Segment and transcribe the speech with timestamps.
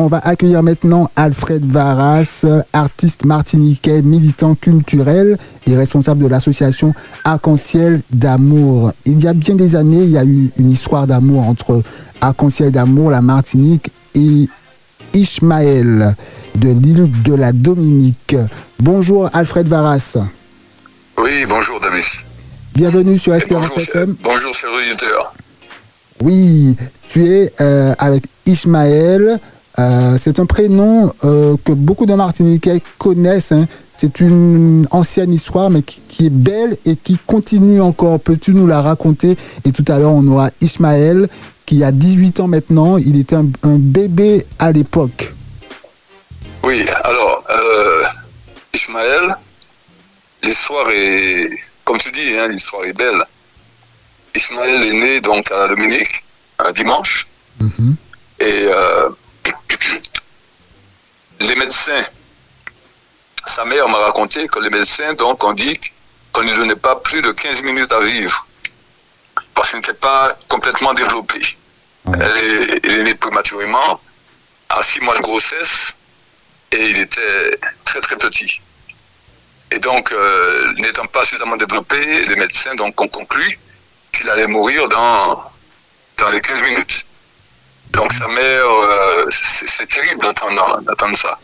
[0.00, 5.36] On va accueillir maintenant Alfred Varas, artiste martiniquais, militant culturel
[5.66, 8.92] et responsable de l'association Arc-en-Ciel d'amour.
[9.06, 11.82] Il y a bien des années, il y a eu une histoire d'amour entre
[12.20, 14.48] Arc-en-Ciel d'amour, la Martinique et
[15.14, 16.14] Ishmaël
[16.54, 18.36] de l'île de la Dominique.
[18.78, 20.16] Bonjour Alfred Varas.
[21.20, 22.04] Oui, bonjour David.
[22.72, 24.14] Bienvenue sur Espérance FM.
[24.22, 25.34] Bonjour, chers auditeurs.
[26.22, 29.40] Oui, tu es euh, avec Ishmaël.
[29.78, 33.52] Euh, c'est un prénom euh, que beaucoup de Martiniquais connaissent.
[33.52, 33.66] Hein.
[33.94, 38.18] C'est une ancienne histoire, mais qui, est belle et qui continue encore.
[38.20, 39.36] Peux-tu nous la raconter?
[39.64, 41.28] Et tout à l'heure, on aura Ishmaël,
[41.64, 42.96] qui a 18 ans maintenant.
[42.96, 45.32] Il était un, bébé à l'époque.
[46.64, 48.02] Oui, alors, euh,
[48.74, 49.36] Ishmaël,
[50.42, 51.50] l'histoire est,
[51.84, 53.22] comme tu dis, hein, l'histoire est belle.
[54.34, 56.24] Ishmaël est né donc à Dominique,
[56.58, 57.26] un dimanche.
[57.62, 57.94] Mm-hmm.
[58.40, 58.68] Et
[61.40, 62.02] les médecins,
[63.46, 65.78] sa mère m'a raconté que les médecins, donc, ont dit
[66.32, 68.46] qu'on ne donnait pas plus de 15 minutes à vivre
[69.54, 71.40] parce qu'il n'était pas complètement développé.
[72.14, 74.00] Elle, est, née prématurément,
[74.68, 75.96] à 6 mois de grossesse,
[76.70, 78.60] et il était très très petit.
[79.72, 83.58] Et donc, euh, n'étant pas suffisamment développé, les médecins donc, ont conclu
[84.12, 85.42] qu'il allait mourir dans,
[86.18, 87.06] dans les 15 minutes.
[87.92, 91.38] Donc sa mère, euh, c'est terrible d'entendre ça.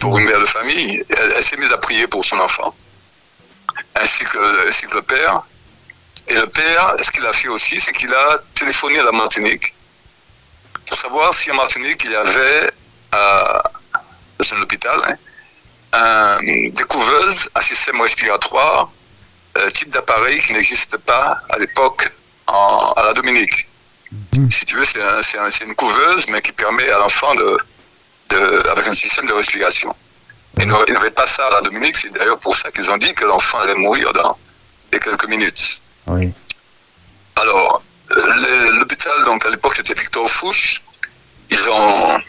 [0.00, 2.74] Pour une mère de famille, elle, s'est mise à prier pour son enfant,
[3.94, 5.42] ainsi que, le père.
[6.26, 9.74] Et le père, ce qu'il a fait aussi, c'est qu'il a téléphoné à la Martinique
[10.86, 12.70] pour savoir si en Martinique il y avait,
[13.14, 13.58] euh,
[14.38, 15.18] dans un hôpital,
[15.92, 18.90] hein, une découveuse à système respiratoire,
[19.56, 22.10] euh, type d'appareil qui n'existe pas à l'époque
[22.46, 23.68] à la Dominique.
[24.50, 27.58] Si tu veux, c'est une couveuse, mais qui permet à l'enfant de,
[28.30, 29.94] de, avec un système de respiration.
[30.58, 33.24] Ils n'avaient pas ça à la Dominique, c'est d'ailleurs pour ça qu'ils ont dit que
[33.24, 34.36] l'enfant allait mourir dans
[34.92, 35.80] les quelques minutes.
[36.06, 36.32] Oui.
[37.36, 40.82] Alors, l'hôpital, donc à l'époque c'était Victor Fouche,
[41.50, 42.20] ils ont.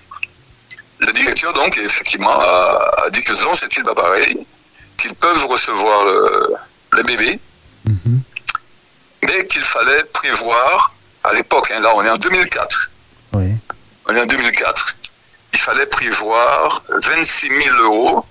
[1.01, 4.37] Le directeur, donc, effectivement, a, dit qu'ils ont ce type d'appareil,
[4.97, 6.55] qu'ils peuvent recevoir le,
[6.91, 7.39] le bébé,
[7.87, 8.19] mm-hmm.
[9.23, 10.93] mais qu'il fallait prévoir
[11.23, 12.91] à l'époque, hein, là on est en 2004.
[13.33, 13.55] Oui.
[14.07, 14.95] On est en 2004.
[15.53, 18.25] Il fallait prévoir 26 000 euros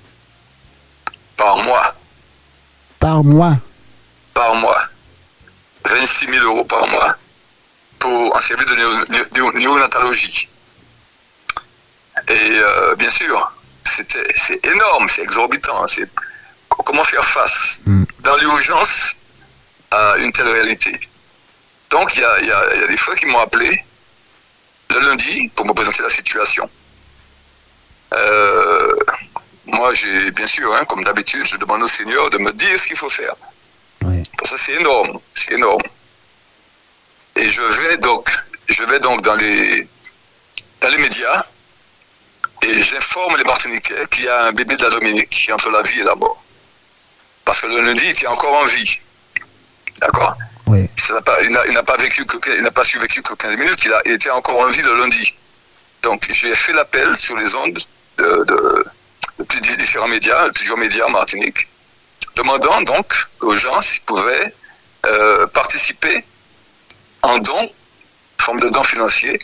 [1.36, 1.94] par mois.
[2.98, 3.56] Par mois
[4.34, 4.82] Par mois.
[5.84, 7.16] 26 000 euros par mois
[7.98, 10.48] pour un service de néonatologie.
[12.28, 13.52] Et euh, bien sûr,
[13.84, 15.84] c'est énorme, c'est exorbitant.
[16.68, 18.04] Comment faire face hmm.
[18.20, 19.16] dans l'urgence
[19.90, 21.07] à une telle réalité?
[21.90, 23.70] Donc, il y a, des fois qui m'ont appelé
[24.90, 26.68] le lundi pour me présenter la situation.
[28.14, 28.94] Euh,
[29.66, 32.86] moi, j'ai bien sûr, hein, comme d'habitude, je demande au Seigneur de me dire ce
[32.86, 33.34] qu'il faut faire.
[34.00, 35.82] Parce que c'est énorme, c'est énorme.
[37.36, 38.28] Et je vais donc,
[38.68, 39.86] je vais donc dans les,
[40.80, 41.44] dans les médias
[42.62, 45.70] et j'informe les Martiniquais qu'il y a un bébé de la Dominique qui est entre
[45.70, 46.42] la vie et la mort.
[47.44, 49.00] Parce que le lundi, il était encore en vie.
[50.00, 50.36] D'accord?
[50.74, 54.58] Il n'a pas vécu que, n'a pas survécu que 15 minutes, il, a, été encore
[54.58, 55.34] en vie le lundi.
[56.02, 57.78] Donc j'ai fait l'appel sur les ondes
[58.18, 61.68] de, de, différents médias, plusieurs médias Martinique,
[62.36, 64.54] demandant donc aux gens s'ils pouvaient
[65.06, 66.24] euh, participer
[67.22, 67.70] en don,
[68.38, 69.40] forme de don financier,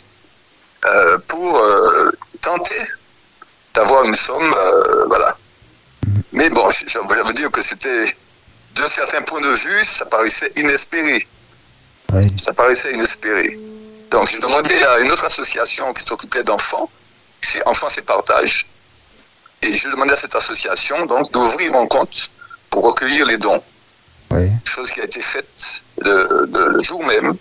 [0.85, 2.77] euh, pour euh, tenter
[3.73, 4.55] d'avoir une somme,
[5.07, 5.35] voilà.
[6.31, 8.05] Mais bon, ça veut dire que c'était
[8.75, 11.25] d'un certain point de vue, ça paraissait inespéré.
[12.37, 13.57] Ça paraissait inespéré.
[14.11, 16.89] Donc, j'ai demandé à une autre association qui s'occupait d'enfants,
[17.41, 18.65] c'est Enfants et Partage,
[19.61, 22.29] et j'ai demandé à cette association donc d'ouvrir un compte
[22.69, 23.61] pour recueillir les dons.
[24.65, 27.35] Chose qui a été faite le, jour même,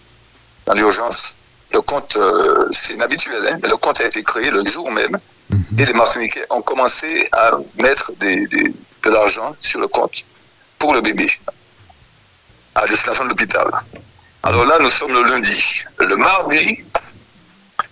[0.67, 1.37] dans l'urgence.
[1.73, 5.19] Le compte, euh, c'est inhabituel, hein, mais le compte a été créé le jour même.
[5.51, 5.65] Mhm.
[5.79, 7.51] Et les Martiniquais ont commencé à
[7.81, 10.25] mettre de l'argent sur le compte
[10.79, 11.27] pour le bébé,
[12.75, 13.69] à destination de l'hôpital.
[14.43, 15.85] Alors là, nous sommes le lundi.
[15.99, 16.85] Le mardi,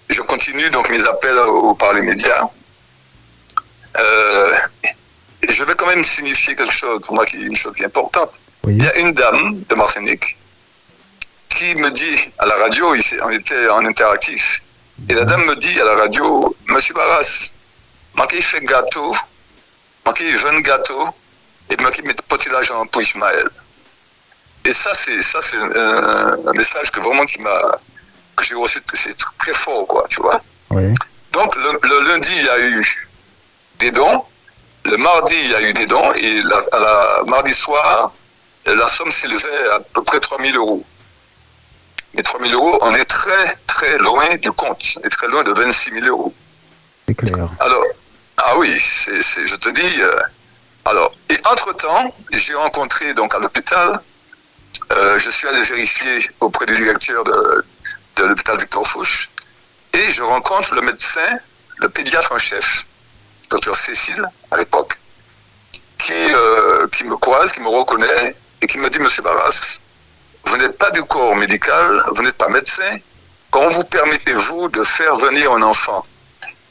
[0.09, 1.39] je continue donc mes appels
[1.79, 2.49] par les médias.
[3.97, 4.57] Euh,
[5.49, 7.87] je vais quand même signifier quelque chose, pour moi, qui est une chose qui est
[7.87, 8.31] importante.
[8.69, 10.37] Il y a une dame de Martinique
[11.49, 14.63] qui me dit à la radio, on était en interactif,
[15.09, 17.51] et la dame me dit à la radio, Monsieur Barras,
[18.15, 19.15] manquez fait gâteau,
[20.07, 21.09] manquez jeune gâteau,
[21.71, 23.49] et moi qui mets petit l'argent pour Ismaël.
[24.65, 27.79] Et ça, c'est ça, c'est un, message que vraiment qui m'a
[28.37, 30.41] que j'ai reçu, c'est très fort, quoi, tu vois.
[30.71, 30.95] Oui.
[31.33, 33.09] Donc le, lundi, il y a eu
[33.79, 34.25] des dons.
[34.85, 36.13] Le mardi, il y a eu des dons.
[36.15, 38.13] Et la, à la mardi soir,
[38.67, 40.85] la somme s'élevait à peu près 3 000 euros.
[42.15, 44.83] Mais 3 000 euros, on est très, très loin du compte.
[45.03, 46.35] On est très loin de 26 000 euros.
[47.07, 47.49] C'est clair.
[47.59, 47.85] Alors,
[48.37, 50.03] ah oui, c'est, je te dis.
[50.85, 54.01] Alors, et entre-temps, j'ai rencontré donc à l'hôpital,
[54.91, 57.65] euh, je suis allé vérifier auprès du directeur de,
[58.19, 59.31] l'hôpital Victor Fouche,
[59.93, 61.39] et je rencontre le médecin,
[61.79, 62.87] le pédiatre en chef,
[63.49, 64.99] docteur Cécile, à l'époque,
[65.99, 69.79] qui, euh, qui me croise, qui me reconnaît, et qui me dit, Monsieur Barras,
[70.47, 72.97] vous n'êtes pas du corps médical, vous n'êtes pas médecin,
[73.51, 76.05] comment vous permettez-vous de faire venir un enfant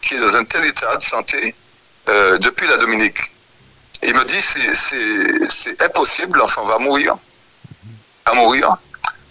[0.02, 1.56] qui est dans un tel état de santé
[2.10, 3.31] euh, depuis la Dominique?
[4.04, 7.16] Il me dit, c'est impossible, l'enfant va mourir,
[8.26, 8.76] va mourir,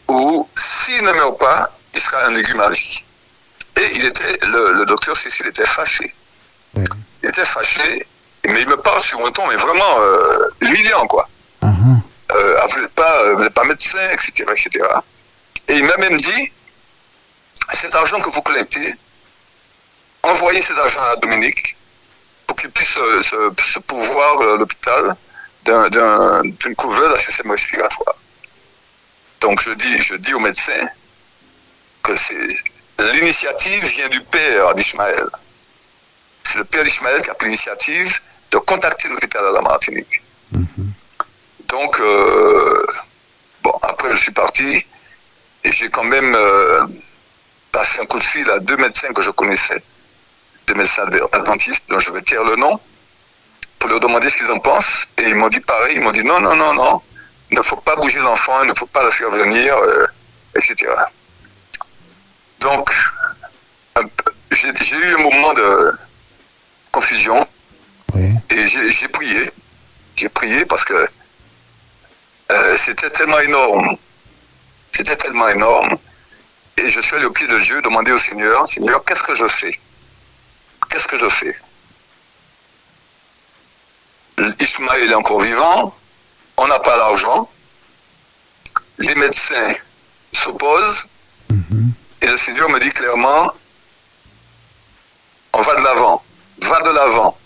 [0.08, 3.04] ou s'il ne meurt pas, il sera un légume à vie.
[3.76, 6.14] Et il était, le, docteur Cécile était fâché.
[6.74, 8.06] Il était fâché,
[8.46, 11.28] mais il me parle sur un ton, mais vraiment euh, humiliant, quoi.
[11.62, 12.00] Uh-huh.
[12.32, 13.22] Euh, vous n'êtes pas,
[13.54, 14.86] pas, médecin, etc., etc.
[15.68, 16.52] Et il m'a même dit,
[17.72, 18.94] cet argent que vous collectez,
[20.22, 21.76] envoyez cet argent à Dominique
[22.50, 25.14] pour qu'il puisse se, pouvoir euh, l'hôpital
[25.64, 28.16] d'une couveuse à système respiratoire.
[29.40, 30.84] Donc je dis, je dis au médecin
[32.02, 32.12] que
[33.12, 35.28] l'initiative vient du père d'Ismaël.
[36.42, 38.18] C'est le père d'Ismaël qui a pris l'initiative
[38.50, 40.20] de contacter l'hôpital de la Martinique.
[40.52, 40.86] Mm-hmm.
[41.68, 42.84] Donc, euh,
[43.62, 44.84] bon, après, je suis parti
[45.62, 46.84] et j'ai quand même euh,
[47.70, 49.80] passé un coup de fil à deux médecins que je connaissais,
[50.70, 52.78] des médecins adventistes, dont je vais tirer le nom,
[53.78, 55.08] pour leur demander ce qu'ils en pensent.
[55.18, 57.02] Et ils m'ont dit pareil, ils m'ont dit non, non, non, non,
[57.50, 60.06] il ne faut pas bouger l'enfant, il ne faut pas le faire venir, euh,
[60.54, 60.74] etc.
[62.60, 62.90] Donc,
[64.52, 65.92] j'ai eu un moment de
[66.92, 67.46] confusion
[68.50, 69.50] et j'ai prié.
[70.16, 71.08] J'ai prié parce que
[72.52, 73.96] euh, c'était tellement énorme.
[74.92, 75.96] C'était tellement énorme.
[76.76, 79.46] Et je suis allé au pied de Dieu demander au Seigneur, Seigneur, qu'est-ce que je
[79.48, 79.78] fais?
[80.90, 81.56] Qu'est-ce que je fais?
[84.58, 85.94] Ismaël est encore vivant,
[86.56, 87.48] on n'a pas l'argent,
[88.98, 89.74] les médecins
[90.32, 91.06] s'opposent,
[91.50, 91.92] mhm.
[92.22, 93.52] et le Seigneur me dit clairement,
[95.52, 96.22] on va de l'avant,
[96.62, 97.36] va de l'avant.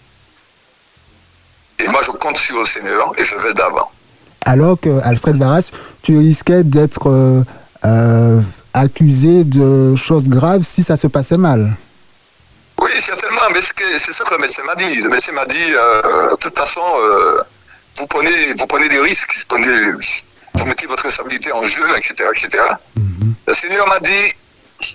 [1.81, 3.91] Et moi, je compte sur le Seigneur et je vais d'avant
[4.45, 5.71] alors que Alfred Varas,
[6.03, 7.43] tu risquais d'être euh,
[7.85, 8.41] euh,
[8.73, 11.73] accusé de choses graves si ça se passait mal.
[12.81, 14.97] Oui, certainement, mais c'est ce que le médecin m'a dit.
[14.97, 16.83] Le médecin m'a dit, euh, de toute façon,
[17.97, 22.29] vous, prenez, vous prenez des risques, vous, mettez votre responsabilité en jeu, etc.
[22.35, 22.65] etc.
[22.97, 23.35] Mhm.
[23.47, 24.33] Le Seigneur m'a dit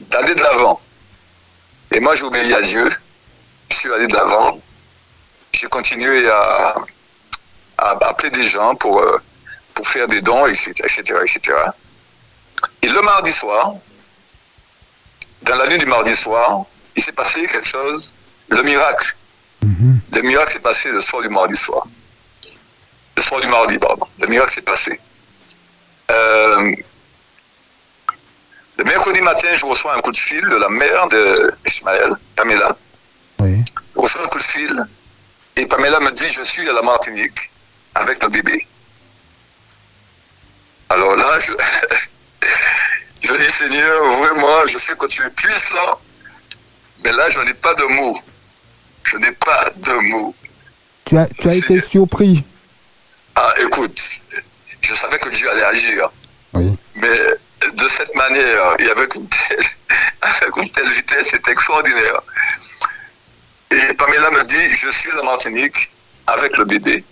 [0.09, 0.81] d'aller de l'avant.
[1.91, 2.89] Et moi, j'ai obéi à Dieu.
[3.71, 4.59] Je suis allé de l'avant.
[5.53, 6.75] J'ai continué à,
[7.77, 9.03] à, appeler des gens pour,
[9.73, 11.55] pour faire des dons, etc., etc.,
[12.81, 13.75] Et le mardi soir,
[15.44, 16.65] dans la nuit du mardi soir,
[16.95, 18.13] il s'est passé quelque chose,
[18.50, 19.16] le miracle.
[19.66, 19.96] Mm-hmm.
[20.13, 21.86] Le miracle s'est passé le soir du mardi soir.
[23.16, 24.07] Le soir du mardi, pardon.
[24.19, 25.00] Le miracle s'est passé.
[26.12, 26.75] Euh,
[28.78, 31.07] le mercredi matin, je reçois un coup de fil de la mère
[31.66, 32.75] d'Ismaël, Pamela.
[33.40, 33.63] Oui.
[33.96, 34.86] Je reçois un coup de fil
[35.57, 37.51] et Pamela me dit Je suis à la Martinique
[37.96, 38.65] avec le bébé.
[40.89, 41.51] Alors là, je,
[43.22, 46.00] je dis Seigneur, vraiment, je sais que tu es puissant,
[47.03, 48.18] mais là, je n'ai pas de mots.
[49.10, 50.36] Je n'ai pas de mots.
[51.06, 52.44] Tu as, tu as été surpris.
[53.36, 54.00] Ah, écoute,
[54.82, 56.12] je savais que Dieu allait agir.
[56.54, 56.75] Oui.
[56.96, 57.18] Mais
[57.74, 59.66] de cette manière, et avec une telle,
[60.22, 62.22] avec une telle vitesse, c'est extraordinaire.
[63.72, 65.92] Et Pamela me dit, je suis à Martinique
[66.28, 67.04] avec le bébé.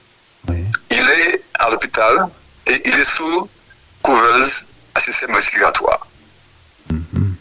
[0.49, 0.65] Oui.
[0.91, 2.27] Il est à l'hôpital
[2.67, 3.49] et il est sous
[4.03, 6.05] couveuse à système respiratoire.
[6.91, 7.33] Mm-hmm.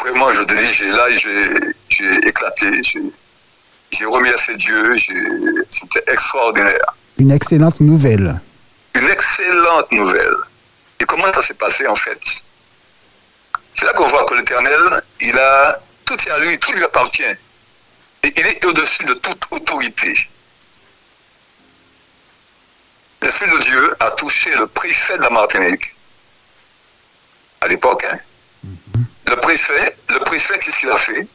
[0.00, 2.80] Vraiment, je te dis, là, j'ai éclaté,
[3.90, 4.96] j'ai remercié Dieu,
[5.68, 6.94] c'était extraordinaire.
[7.18, 8.40] Une excellente nouvelle.
[8.94, 10.36] Une excellente nouvelle.
[11.00, 12.42] Et comment ça s'est passé en fait?
[13.74, 17.22] C'est là qu'on voit que l'Éternel, il a tout est à lui, tout lui appartient.
[18.22, 20.14] Et il est au-dessus de toute autorité.
[23.22, 25.94] L'Esprit de Dieu a touché le préfet de la Martinique.
[27.60, 28.18] À l'époque, hein?
[28.64, 29.06] Mhm.
[29.28, 31.26] Le préfet, le préfet, qu'est-ce qu'il a fait?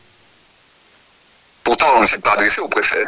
[1.68, 3.04] Pourtant, on ne s'est pas adressé au préfet.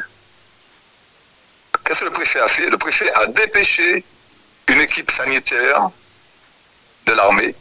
[1.86, 2.70] Qu'est-ce que le préfet a fait?
[2.70, 4.04] Le préfet a dépêché
[4.68, 5.90] une équipe sanitaire
[7.06, 7.56] de l'armée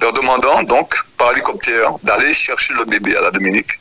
[0.00, 3.78] leur demandant donc par hélicoptère d'aller chercher le bébé à la Dominique,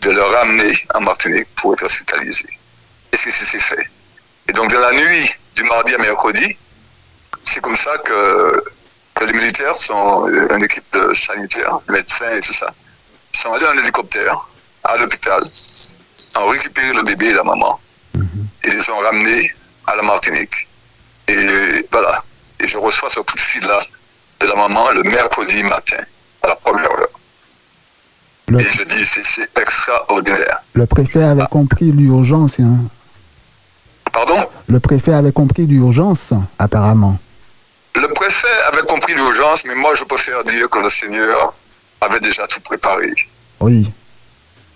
[0.00, 2.48] de le ramener en Martinique pour être hospitalisé.
[3.12, 3.88] Et c'est ce qui s'est fait.
[4.48, 6.56] Et donc, de la nuit du mardi à mercredi,
[7.44, 8.64] c'est comme ça que,
[9.24, 12.74] les militaires sont une équipe de sanitaires, médecins et tout ça,
[13.32, 14.49] sont allés en hélicoptère
[14.84, 15.40] à l'hôpital,
[16.38, 17.80] ont récupéré le bébé et la maman,
[18.14, 18.46] mhm.
[18.64, 19.52] et les ont ramenés
[19.86, 20.68] à la Martinique.
[21.28, 22.22] Et voilà.
[22.58, 23.80] Et je reçois ce coup de fil-là
[24.40, 26.02] de la maman le mercredi matin,
[26.42, 27.08] à la première heure.
[28.58, 30.62] Et je dis, c'est extraordinaire.
[30.72, 32.58] Le préfet avait compris l'urgence.
[32.58, 32.78] Hein.
[34.12, 34.44] Pardon?
[34.66, 37.16] Le préfet avait compris l'urgence, apparemment.
[37.94, 41.54] Le préfet avait compris l'urgence, mais moi, je préfère dire que le Seigneur
[42.00, 43.12] avait déjà tout préparé.
[43.60, 43.90] Oui.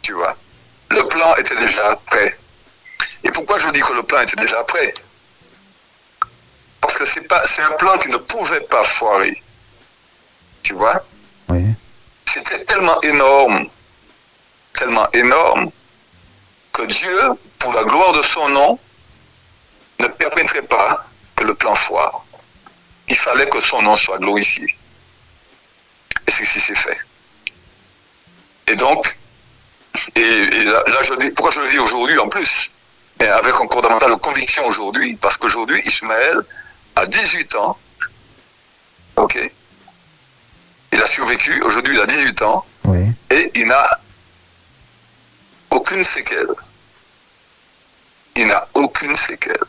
[0.04, 0.36] Tu vois.
[0.90, 2.38] Le plan était déjà prêt.
[3.24, 4.92] Et pourquoi je dis que le plan était déjà prêt?
[6.78, 9.42] Parce que c'est pas, c'est un plan qui ne pouvait pas foirer.
[10.62, 11.02] Tu vois?
[11.48, 11.64] Oui.
[12.26, 13.66] C'était tellement énorme,
[14.74, 15.70] tellement énorme,
[16.74, 17.18] que Dieu,
[17.58, 18.78] pour la gloire de son nom,
[20.00, 22.26] ne permettrait pas que le plan foire.
[23.08, 24.68] Il fallait que son nom soit glorifié.
[26.26, 26.98] Et c'est ce qui s'est fait.
[28.66, 29.16] Et donc,
[30.16, 32.70] et, là, je dis, pourquoi je le dis aujourd'hui en plus?
[33.20, 36.40] Et Avec encore davantage de conviction aujourd'hui, parce qu'aujourd'hui, Ismaël
[36.96, 37.78] a 18 ans.
[39.16, 39.50] OK?
[40.92, 42.64] Il a survécu, aujourd'hui il a 18 ans.
[43.30, 44.00] Et il n'a
[45.70, 46.46] aucune séquelle.
[48.36, 49.64] Il n'a aucune séquelle.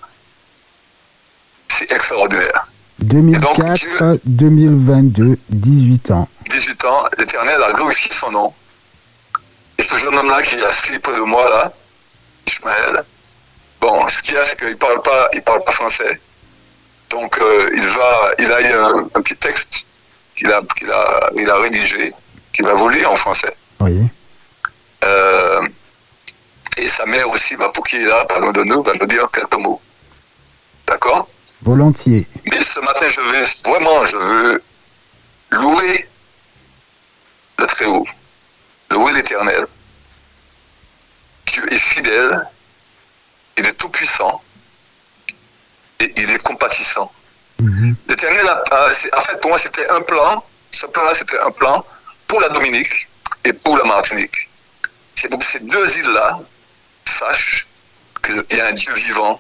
[1.70, 2.67] C'est extraordinaire.
[3.00, 6.29] 2004, 2022, 18 ans.
[6.50, 8.53] 18 ans, l'Éternel a glorifié son nom.
[9.77, 11.72] Et ce jeune homme-là qui est assis près de moi, là,
[12.48, 13.03] Ismaël,
[13.82, 16.20] bon, ce qu'il y a, c'est qu'il ne parle, pas, il parle pas français.
[17.10, 19.86] Donc, euh, il, va, il a un, un petit texte
[20.36, 22.12] qu'il a, qu'il a, il a rédigé,
[22.51, 23.55] qu'il va vous lire en français.
[23.79, 24.01] Oui.
[25.03, 25.67] Euh,
[26.77, 29.29] et sa mère aussi, bah, pour qui est là, loin de nous, va nous dire
[29.32, 29.82] quelques mots.
[30.88, 31.27] D'accord?
[31.62, 32.27] Volontiers.
[32.46, 34.63] Mais ce matin, je veux vraiment, je veux
[35.51, 36.08] louer
[37.58, 38.05] le Très-Haut,
[38.92, 39.65] louer l'Éternel.
[41.46, 42.48] Dieu est fidèle,
[43.58, 44.42] il est tout-puissant
[46.00, 47.12] et il est compatissant.
[47.60, 47.96] Mhm.
[48.08, 50.44] L'Éternel, en fait, pour moi, c'était un plan.
[50.72, 51.86] Ce plan-là, c'était un plan
[52.27, 53.08] pour la Dominique
[53.44, 54.50] et pour la Martinique.
[55.15, 56.39] C'est pour que ces deux îles-là
[57.06, 57.68] sachent
[58.22, 59.39] qu'il y a un Dieu vivant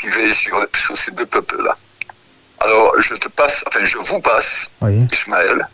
[0.00, 1.76] qui veille sur, ces deux peuples-là.
[2.58, 4.70] Alors, je te passe, enfin, je vous passe
[5.12, 5.68] Ismaël.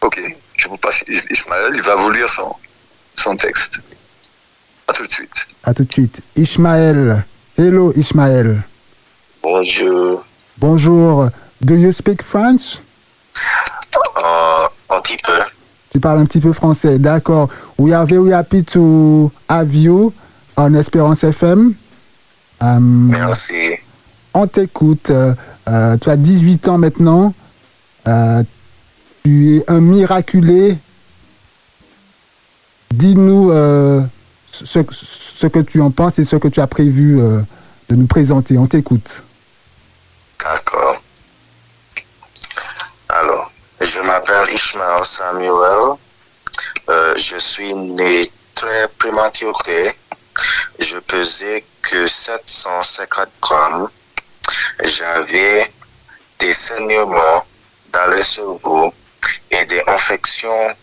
[0.00, 0.20] Ok,
[0.58, 2.54] je vous passe Ismaël, il va vous lire son,
[3.16, 3.80] son texte.
[4.88, 5.48] À tout de suite.
[5.64, 6.22] À tout de suite.
[6.36, 7.24] Ismaël.
[7.56, 8.62] Hello, Ismaël.
[9.42, 10.24] Bonjour.
[10.58, 11.28] Bonjour.
[11.60, 12.80] Do you speak French?
[14.16, 15.38] Uh, un petit peu.
[15.90, 17.48] Tu parles un petit peu français, d'accord.
[17.78, 20.12] We are very happy to have you
[20.56, 21.74] on Espérance FM.
[22.62, 23.78] Euh, Merci.
[24.34, 25.10] On t'écoute.
[25.10, 25.34] Euh,
[25.68, 27.32] euh, tu as 18 ans maintenant.
[29.28, 30.78] Tu es un miraculé.
[32.90, 33.50] Dis-nous
[34.50, 38.56] ce, ce, que tu en penses et ce que tu as prévu de nous présenter.
[38.56, 39.22] On t'écoute.
[40.42, 41.02] D'accord.
[43.10, 45.96] Alors, je m'appelle Ishmael Samuel.
[46.88, 49.92] je suis né très prématuré.
[50.78, 53.88] Je pesais que 750 grammes,
[54.84, 55.70] j'avais
[56.38, 57.44] des saignements
[57.92, 58.94] dans le cerveau
[59.50, 60.74] et des infections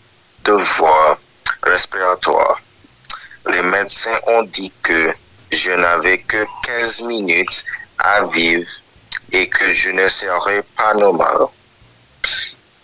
[0.44, 1.18] de voie
[1.62, 2.60] respiratoire.
[3.52, 5.12] Les médecins ont dit que
[5.50, 7.64] je n'avais que 15 minutes
[7.98, 8.68] à vivre
[9.32, 11.46] et que je ne serais pas normal.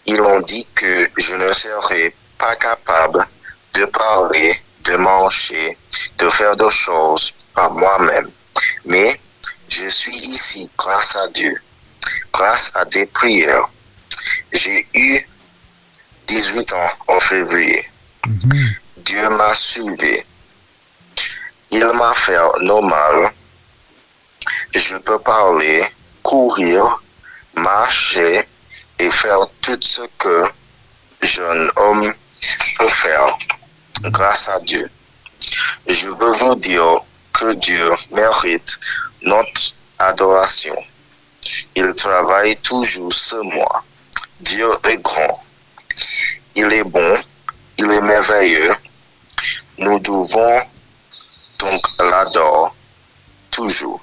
[0.07, 3.27] Ils ont dit que je ne serais pas capable
[3.75, 4.53] de parler,
[4.85, 5.77] de manger,
[6.19, 8.31] de faire des choses par moi-même.
[8.85, 9.21] Mais
[9.69, 11.61] je suis ici grâce à Dieu,
[12.33, 13.69] grâce à des prières.
[14.53, 15.21] J'ai eu
[16.27, 17.83] 18 ans en février.
[18.27, 18.75] Mhm.
[18.99, 20.25] Dieu m'a sauvé.
[21.71, 23.33] Il m'a fait normal.
[24.75, 25.83] Je peux parler,
[26.23, 27.03] courir,
[27.57, 28.43] marcher
[28.99, 30.45] et faire tout ce que
[31.23, 32.13] jeune homme
[32.79, 33.37] peut faire
[34.05, 34.89] grâce à Dieu.
[35.87, 37.01] Je veux vous dire
[37.33, 38.79] que Dieu mérite
[39.23, 40.77] notre adoration.
[41.75, 43.85] Il travaille toujours sur moi.
[44.41, 45.45] Dieu est grand.
[46.55, 47.17] Il est bon.
[47.79, 48.71] Il est merveilleux.
[49.79, 50.61] Nous devons
[51.59, 52.71] donc l'adorer
[53.51, 54.01] toujours.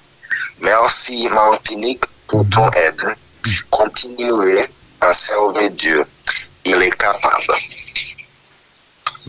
[0.62, 3.16] Merci Martinique pour ton aide.
[3.70, 4.66] Continuez
[5.02, 6.04] à servir Dieu.
[6.66, 7.54] il est capable.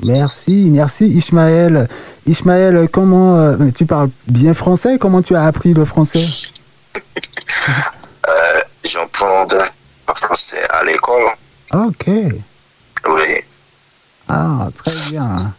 [0.02, 1.88] Merci, merci Ismaël.
[2.26, 4.98] Ismaël, comment euh, tu parles bien français?
[4.98, 6.24] Comment tu as appris le français?
[8.28, 11.30] Euh, J'apprends le français à l'école.
[11.72, 12.06] Ok.
[12.08, 13.44] Oui.
[14.28, 15.54] Ah, très bien.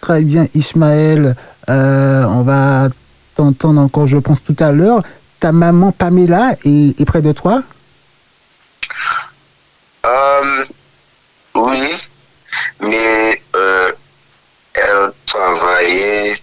[0.00, 1.36] Très bien, Ismaël.
[1.68, 2.88] Euh, on va
[3.34, 5.02] t'entendre encore, je pense, tout à l'heure.
[5.38, 7.62] Ta maman Pamela est, près de toi?
[10.06, 10.64] Euh,
[11.54, 11.92] Oui,
[12.80, 13.92] mais euh,
[14.74, 16.34] elle travaillait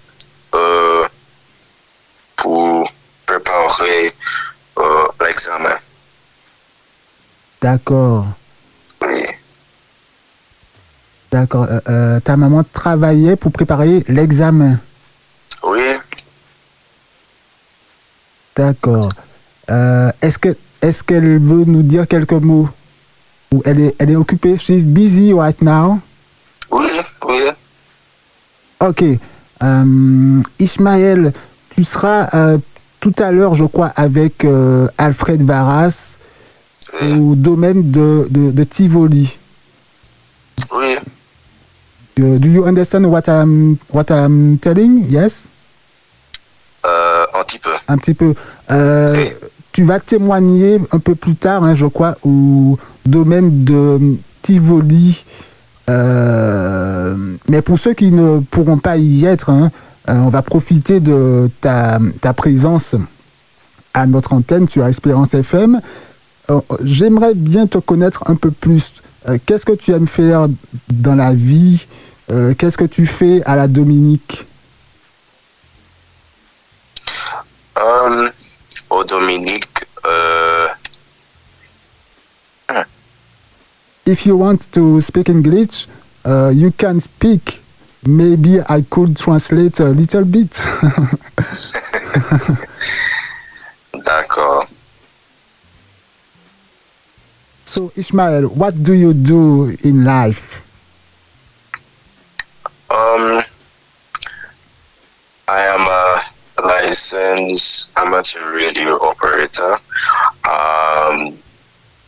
[2.36, 2.90] pour
[3.26, 4.14] préparer
[5.20, 5.78] l'examen.
[7.62, 8.28] D'accord.
[11.32, 11.68] D'accord.
[12.24, 14.80] ta maman travaillait pour préparer l'examen
[15.64, 15.82] Oui.
[18.56, 19.10] D'accord.
[19.70, 22.70] Euh, est-ce que est-ce qu'elle veut nous dire quelques mots?
[23.52, 24.58] Ou elle est elle est occupée?
[24.58, 26.00] She's busy right now?
[26.72, 26.86] Oui,
[27.28, 27.42] oui.
[28.80, 29.04] Ok.
[29.64, 31.34] Euh, Ismaël,
[31.70, 32.58] tu seras euh,
[33.00, 34.46] tout à l'heure, je crois, avec
[34.98, 36.18] Alfred Varas
[37.20, 39.38] au domaine de, de, de Tivoli.
[40.72, 40.96] Oui.
[42.18, 45.06] do you understand what I'm what I'm telling?
[45.10, 45.50] Yes?
[46.86, 47.72] Euh, un petit peu.
[47.88, 48.34] Un petit peu.
[48.72, 49.26] Euh,
[49.72, 55.26] tu vas témoigner un peu plus tard, hein, je crois, au domaine de Tivoli.
[55.90, 57.16] Euh,
[57.48, 59.72] mais pour ceux qui ne pourront pas y être, hein,
[60.08, 62.96] on va profiter de ta, ta, présence
[63.94, 65.82] à notre antenne sur Espérance FM.
[66.84, 68.94] J'aimerais bien te connaître un peu plus.
[69.46, 70.48] Qu'est-ce que tu aimes faire
[70.92, 71.88] dans la vie?
[72.58, 74.46] Qu'est-ce que tu fais à la Dominique?
[77.78, 78.32] Um,
[78.90, 80.70] au Dominique, uh,
[84.06, 85.88] if you want to speak English,
[86.26, 87.62] uh, you can speak.
[88.08, 90.54] Maybe I could translate a little bit.
[94.06, 94.68] D'accord.
[97.76, 100.64] So, Ishmael, what do you do in life?
[102.90, 103.44] Um,
[105.50, 109.76] I am a licensed amateur radio operator.
[110.50, 111.38] Um,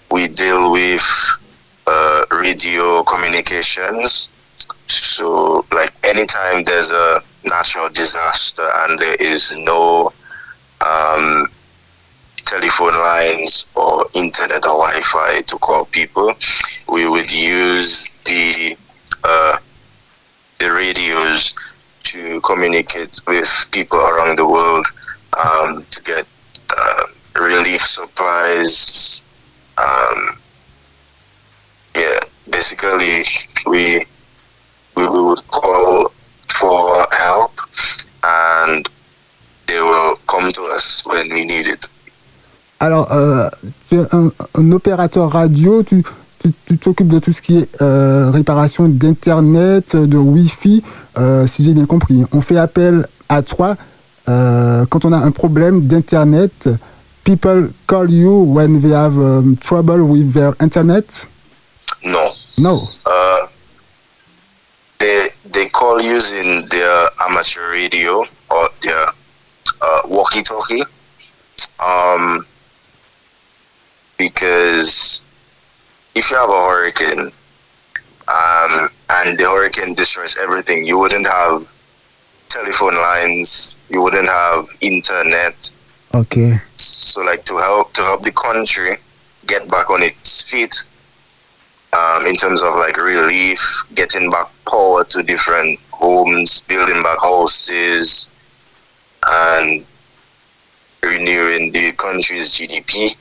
[0.10, 1.03] we deal with
[1.86, 4.30] uh, radio communications.
[4.88, 10.13] So, like anytime there's a natural disaster and there is no
[10.80, 11.49] um,
[12.48, 16.34] telephone lines or internet or Wi-Fi to call people,
[16.92, 18.78] we would use the
[19.24, 19.58] uh,
[20.60, 21.56] the radios
[22.04, 24.86] to communicate with people around the world
[25.38, 26.26] um, to get
[26.76, 27.04] uh,
[27.36, 29.24] relief supplies.
[43.88, 46.04] Tu es un, un, opérateur radio, tu,
[46.65, 50.84] tu t'occupes de tout ce qui est euh, réparation d'Internet, de Wi-Fi,
[51.17, 52.23] euh, si j'ai bien compris.
[52.32, 53.76] On fait appel à toi
[54.30, 56.69] euh, quand on a un problème d'Internet.
[57.23, 61.28] People call you when they have um, trouble with their Internet?
[62.06, 62.32] No.
[62.58, 62.88] No.
[63.06, 63.47] Uh,
[65.00, 69.08] they, they call using their amateur radio or their
[69.82, 70.84] uh, walkie-talkie.
[71.80, 72.45] Um,
[74.17, 75.21] because
[76.15, 77.32] if you have a hurricane
[78.27, 81.67] um, and the hurricane destroys everything, you wouldn't have
[82.49, 85.71] telephone lines, you wouldn't have internet.
[86.13, 86.60] Okay.
[86.77, 88.97] So, like to help to help the country
[89.45, 90.84] get back on its feet,
[91.93, 98.30] um, in terms of like relief, getting back power to different homes, building back houses,
[99.25, 99.86] and
[101.03, 103.15] renewing the country's GDP,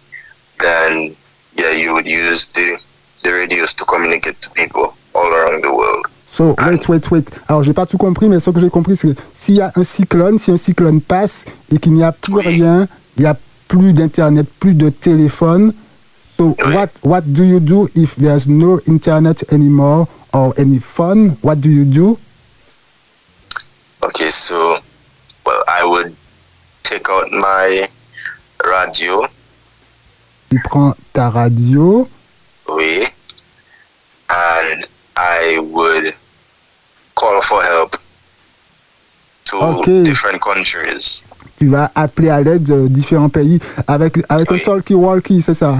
[0.59, 1.17] then
[1.57, 2.79] yeah, you would use the
[3.23, 6.07] the radios to communicate to people all around the world.
[6.27, 7.31] So, wait, wait, wait.
[7.49, 9.73] Alors, j'ai pas tout compris, mais ce que j'ai compris, c'est que s'il y a
[9.77, 12.43] un cyclone, si un cyclone passe et qu'il n'y a plus oui.
[12.45, 13.37] rien, il n'y a
[13.69, 15.73] plus d'internet, plus de téléphone.
[16.37, 16.75] So, oui.
[16.75, 21.37] what what do you do if there's no internet anymore or any phone?
[21.43, 22.19] What do you do?
[24.03, 24.79] Okay, so,
[25.47, 26.15] well, I would
[26.83, 27.89] take out my
[28.65, 29.27] radio.
[30.51, 32.09] Tu prends ta radio.
[32.69, 33.03] Oui.
[34.29, 36.15] And I would
[37.15, 37.97] call for help
[39.47, 40.03] to okay.
[40.05, 41.23] different countries.
[41.59, 44.61] Tu vas appeler à l'aide de différents pays avec, avec Oui.
[44.61, 45.79] un talkie-walkie, c'est ça?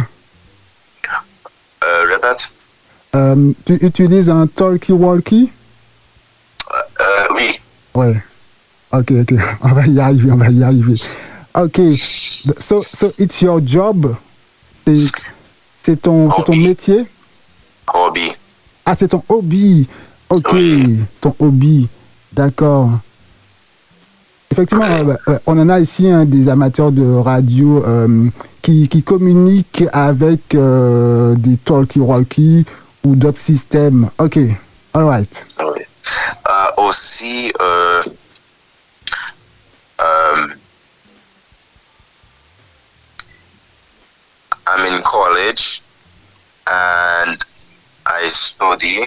[1.83, 2.51] Uh, repeat?
[3.15, 5.51] Euh, tu utilises un talkie-walkie
[6.73, 7.61] euh, Oui.
[7.95, 8.23] Ouais.
[8.93, 9.35] Ok, ok.
[9.63, 10.95] On va y arriver, on va y arriver.
[11.55, 11.81] Ok.
[11.97, 14.17] So, so it's your job.
[15.83, 17.07] C'est ton, ton métier?
[17.93, 18.33] Hobby.
[18.85, 19.89] Ah, c'est ton hobby.
[20.29, 20.57] Ok.
[21.21, 21.89] Ton hobby.
[22.33, 22.91] D'accord.
[24.51, 24.87] Effectivement,
[25.47, 28.29] on en a ici hein, des amateurs de radio euh,
[28.63, 32.65] qui, qui, communiquent avec euh, des talkie-walkie
[33.05, 34.09] ou d'autres systèmes.
[34.19, 34.39] Ok,
[34.95, 35.47] all right.
[35.59, 35.83] Oui.
[36.49, 38.03] Euh, aussi, euh,
[39.99, 40.55] um,
[44.77, 45.83] I'm in college
[46.69, 47.39] and
[48.05, 49.01] I study.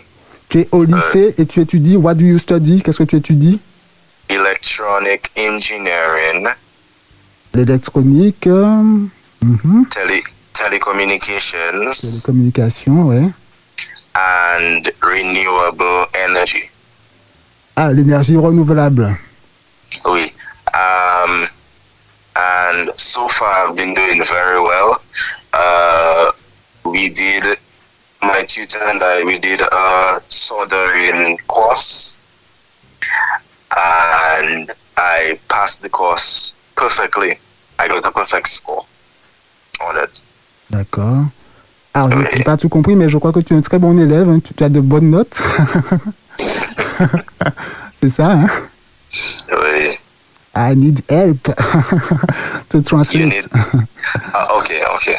[0.50, 1.96] Tu es au lycée et tu étudies.
[1.96, 2.82] What do you study?
[2.82, 3.60] Qu'est-ce que tu étudies?
[4.30, 6.48] Electronic engineering.
[7.54, 8.48] L'électronique.
[8.48, 9.10] Mm
[9.42, 9.90] -hmm.
[9.90, 11.92] Tele telecommunications.
[12.02, 13.32] Télécommunications, ouais.
[14.16, 16.64] And renewable energy.
[17.76, 19.16] Ah, l'énergie renouvelable.
[20.06, 20.34] Oui.
[20.74, 21.48] Um,
[22.36, 25.00] and so far I've been doing very well.
[25.54, 26.32] Uh,
[26.86, 27.44] we did,
[28.22, 32.18] my tutor and I, we did a soldering course
[33.76, 37.40] and I passed the course perfectly.
[37.78, 38.86] I got a perfect score
[39.82, 40.22] on it.
[40.70, 41.26] D'accord.
[41.94, 42.26] Alors, oui.
[42.32, 44.30] je n'ai pas tout compris, mais je crois que tu es un très bon élève.
[44.30, 44.40] Hein.
[44.44, 45.40] Tu, tu, as de bonnes notes.
[48.02, 48.48] C'est ça, hein?
[49.52, 49.98] Oui.
[50.56, 51.44] I need help
[52.70, 53.26] to translate.
[53.26, 53.48] Need,
[54.34, 55.16] uh, okay, okay.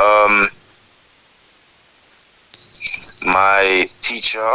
[0.00, 0.48] Um,
[3.26, 4.50] my teacher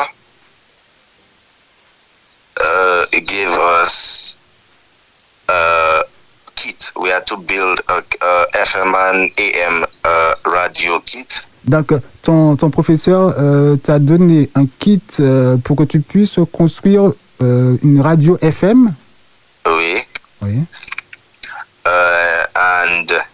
[2.62, 4.38] uh, gave us
[5.48, 6.02] a
[6.56, 6.92] kit.
[7.00, 11.48] We had to build a, a FM and AM uh, radio kit.
[11.68, 17.12] Donc, ton, ton professeur euh, t'a donné un kit euh, pour que tu puisses construire
[17.42, 18.94] euh, une radio FM
[19.66, 19.96] Oui.
[20.42, 20.64] Oui.
[21.88, 23.25] Uh, and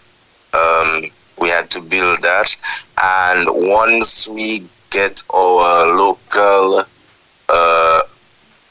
[1.42, 2.56] we had to build that.
[3.02, 6.86] And once we get our local
[7.50, 8.02] uh,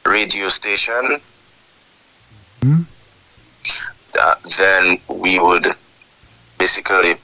[0.07, 1.21] radio station,
[2.61, 2.85] mm.
[4.19, 5.67] uh, then we would
[6.59, 7.17] basically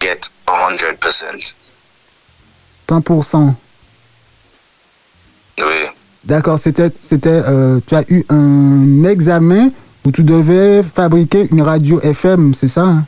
[0.00, 1.54] get 100%.
[2.88, 3.56] 100%.
[5.58, 5.64] Oui.
[6.24, 9.70] D'accord, c'était, c'était, euh, tu as eu un examen
[10.04, 13.06] où tu devais fabriquer une radio FM, c'est ça hein?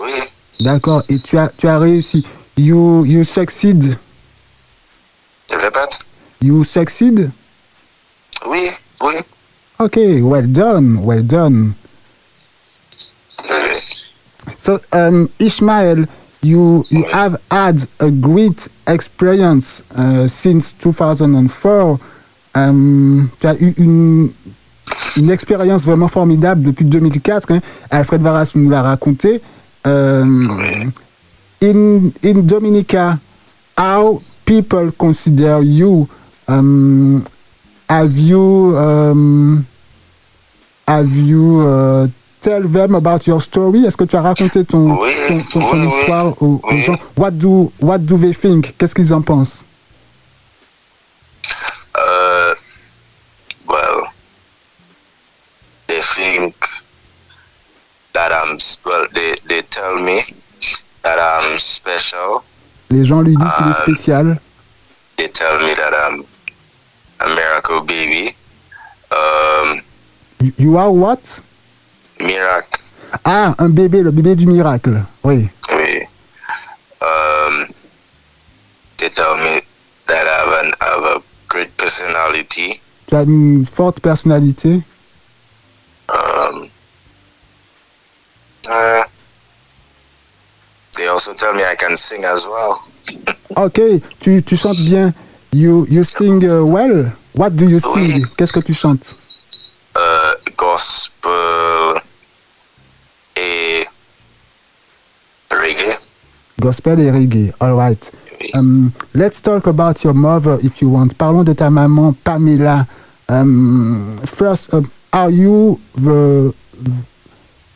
[0.00, 0.12] Oui.
[0.60, 2.26] D'accord, et tu as, tu as réussi.
[2.56, 3.96] You, you succeed.
[5.50, 5.98] Répète.
[6.42, 7.30] You succeed?
[8.46, 8.68] Oui,
[9.02, 9.14] oui.
[9.78, 11.74] Ok, well done, well done.
[14.58, 16.06] So, um, Ishmael,
[16.42, 21.98] you you have had a great experience uh, since 2004.
[22.54, 24.30] Um, tu as eu une,
[25.18, 27.50] une expérience vraiment formidable depuis 2004.
[27.52, 27.60] Hein.
[27.90, 29.42] Alfred Varas nous l'a raconté.
[29.86, 30.92] Um, oui.
[31.60, 33.20] in, in Dominica,
[33.76, 36.08] how people consider you?
[36.48, 37.24] Um,
[37.88, 39.64] have you um,
[40.88, 42.08] have you uh,
[42.40, 43.86] tell them about your story?
[43.86, 46.80] Est-ce que tu as raconté ton, oui, ton, ton, ton oui, histoire aux, aux oui.
[46.82, 46.96] gens?
[47.16, 48.74] What do what do they think?
[48.76, 49.64] Qu'est-ce qu'ils en pensent?
[62.06, 62.40] Special.
[62.90, 64.40] Les gens lui disent qu'il est spécial.
[65.16, 66.24] They tell me that I'm
[67.20, 68.34] a miracle baby.
[69.10, 69.80] Um,
[70.40, 71.40] You- You are what?
[72.20, 72.80] miracle.
[73.24, 75.02] Ah, un bébé, le bébé du miracle.
[75.24, 75.48] Oui.
[75.72, 76.00] Oui.
[77.00, 77.66] Um,
[78.98, 79.62] they tell me
[80.06, 82.80] that I have, an, I have a great personality.
[83.08, 84.80] Tu as une forte personnalité.
[86.08, 86.68] Um,
[88.68, 89.04] uh,
[90.96, 92.82] they also tell me I can sing as well.
[93.56, 95.14] Ok, tu, tu chantes bien.
[95.52, 97.12] You, you sing uh, well?
[97.34, 98.26] What do you sing?
[98.36, 99.16] Qu'est-ce que tu chantes?
[99.94, 102.00] Uh, gospel,
[103.36, 103.86] et
[105.50, 105.96] reggae.
[106.60, 107.52] Gospel et reggae.
[107.60, 108.12] All right.
[108.40, 108.50] Oui.
[108.54, 111.16] Um, let's talk about your mother if you want.
[111.16, 112.86] Parlons de ta maman, Pamela.
[113.28, 116.54] Um, first, um, are you the,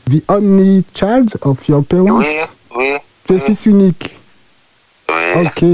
[0.06, 2.28] the only child of your parents?
[2.28, 2.98] Oui, oui,
[3.30, 4.10] Oui, fils unique.
[5.08, 5.46] oui.
[5.46, 5.64] Ok.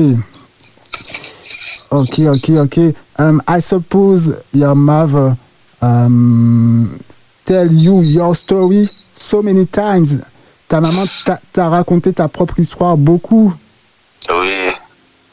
[1.90, 2.79] Ok, ok, ok.
[3.19, 5.37] Um, I suppose your mother
[5.81, 6.99] um,
[7.45, 10.19] tell you your story so many times.
[10.69, 13.53] Ta maman t'a t'a raconté ta propre histoire beaucoup.
[14.29, 14.51] Oui,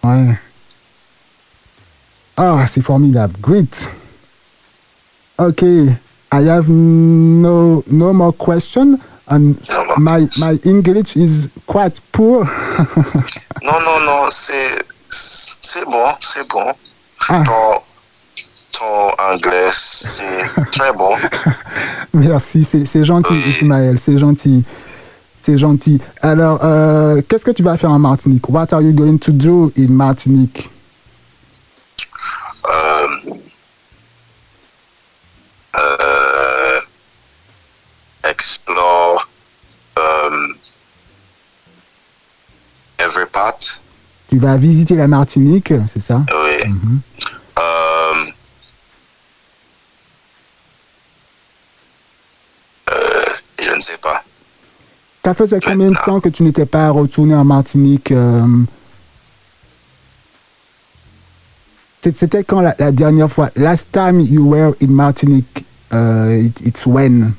[0.03, 0.37] Ouais.
[2.37, 3.33] Ah, c'est formidable.
[3.41, 3.89] Great.
[5.39, 5.63] Ok.
[5.63, 8.97] I have no, no more question.
[9.27, 9.55] And
[9.97, 12.43] my, my English is quite poor.
[13.63, 16.73] non, non, non, c'est, c'est bon, c'est bon.
[17.29, 17.43] Ah.
[17.45, 17.81] Ton,
[18.79, 21.15] ton anglais, c'est très bon.
[22.13, 24.63] Merci, c'est gentil, Ismaël, c'est gentil.
[25.41, 25.99] C'est gentil.
[26.21, 28.47] Alors, euh, qu'est-ce que tu vas faire en Martinique?
[28.49, 30.69] What are you going to do in Martinique?
[32.65, 33.07] Euh,
[35.75, 36.22] euh,
[38.43, 39.17] explore
[39.97, 40.55] um,
[42.99, 43.79] every part.
[44.27, 46.21] Tu vas visiter la Martinique, c'est ça?
[46.29, 46.69] Oui.
[46.69, 46.99] Mm
[53.61, 54.23] je ne sais pas.
[55.23, 58.13] Ça faisait combien de temps que tu n'étais pas retourné en Martinique?
[62.01, 63.49] C'était quand la, la, dernière fois?
[63.55, 67.33] Last time you were in Martinique, uh, it, it's when?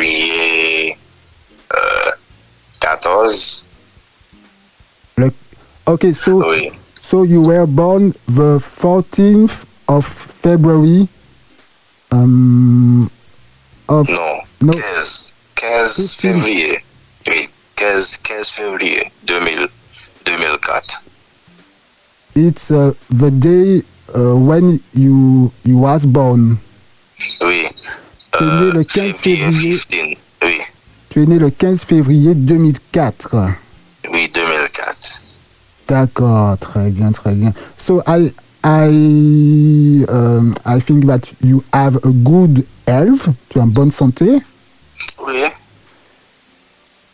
[0.00, 0.96] Février
[1.72, 2.10] euh,
[2.80, 3.64] 14.
[5.16, 5.30] Le,
[5.86, 6.70] ok, so, oui.
[6.96, 11.08] so you were born the 14th of February.
[12.12, 13.10] Um,
[13.88, 14.40] of, non.
[14.62, 14.72] No.
[14.72, 16.78] 15, 15 février.
[17.28, 19.68] Oui, 15, 15 février 2000,
[20.24, 21.02] 2004.
[22.36, 23.82] It's uh, the day
[24.14, 26.58] uh, when you, you was born.
[27.42, 27.68] Oui.
[28.40, 29.70] Tu es euh, né le 15 février.
[29.70, 30.04] 15,
[30.44, 30.58] oui.
[31.10, 33.36] Tu es né le 15 février 2004.
[34.10, 34.96] Oui, 2004.
[35.86, 37.52] D'accord, très bien, très bien.
[37.76, 38.32] So I
[38.64, 43.28] I um, I think that you have a good health.
[43.50, 44.40] Tu es en bonne santé.
[45.26, 45.42] Oui.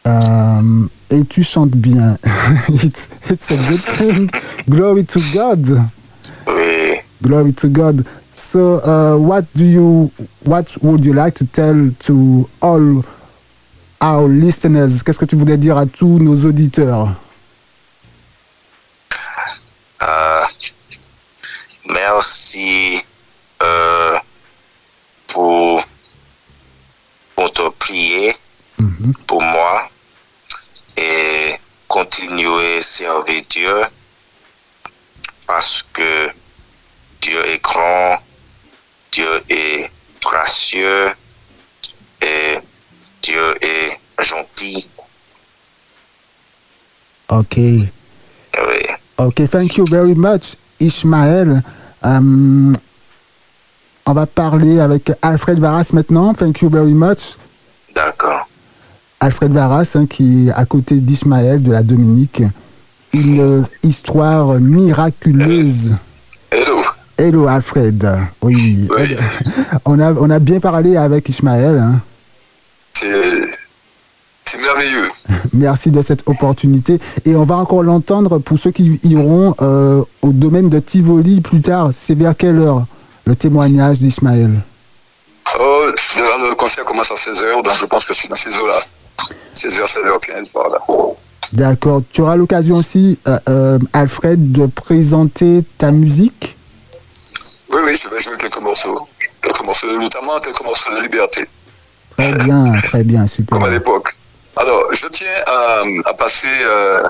[0.05, 2.19] Um, et tu chantes bien.
[2.69, 4.31] it's, it's a good thing.
[4.69, 5.89] Glory to God.
[6.47, 7.01] Oui.
[7.21, 8.05] Glory to God.
[8.37, 10.13] So, uh, what do you,
[10.45, 13.03] what would you like to tell to all
[13.99, 15.03] our listeners?
[15.03, 17.09] Qu'est-ce que tu voudrais dire à tous nos auditeurs?
[20.03, 20.45] Uh,
[21.89, 23.03] merci
[23.63, 24.21] uh,
[25.29, 25.83] pour
[27.35, 28.37] pour te prier
[28.79, 29.13] mm -hmm.
[29.27, 29.89] pour moi
[30.99, 31.57] et
[31.89, 33.75] continuer à servir Dieu
[35.47, 36.31] parce que
[37.23, 38.19] Dieu est grand,
[39.17, 39.91] Dieu est
[40.23, 41.07] gracieux
[42.21, 42.59] et
[43.23, 44.87] Dieu est gentil.
[47.31, 47.57] Ok.
[47.57, 47.89] Oui.
[49.17, 51.63] Ok, thank you very much, Ishmael.
[52.03, 52.75] Um,
[54.05, 56.35] on va parler avec Alfred Varas maintenant.
[56.35, 57.39] Thank you very much.
[57.95, 58.47] D'accord.
[59.19, 62.43] Alfred Varas, hein, qui est à côté d'Ismaël de la Dominique.
[63.15, 65.95] Une histoire miraculeuse.
[67.19, 67.47] Hello.
[67.47, 68.07] Alfred.
[68.43, 68.89] Oui.
[68.97, 69.17] Oui.
[69.85, 71.79] On, a, on a bien parlé avec Ismaël.
[71.79, 72.01] Hein.
[72.93, 75.09] C'est merveilleux.
[75.55, 76.99] Merci de cette opportunité.
[77.25, 81.61] Et on va encore l'entendre pour ceux qui iront euh, au domaine de Tivoli plus
[81.61, 81.91] tard.
[81.93, 82.87] C'est vers quelle heure
[83.25, 84.53] le témoignage d'Ismaël?
[85.59, 88.81] Oh, le concert commence à 16h, donc je pense que c'est dans ces eaux-là.
[89.55, 90.79] 16h, 16h15, par là.
[91.53, 92.03] D'accord.
[92.11, 96.56] Tu auras l'occasion aussi, euh, euh, Alfred, de présenter ta musique?
[97.77, 99.07] Oui, oui, je vais jouer quelques morceaux.
[99.43, 101.45] Quelques morceaux, notamment quelques morceaux de liberté.
[102.17, 103.59] Très bien, très bien, super.
[103.59, 104.17] Comme à l'époque.
[104.57, 106.47] Alors, je tiens à, à passer.
[106.63, 107.03] Euh,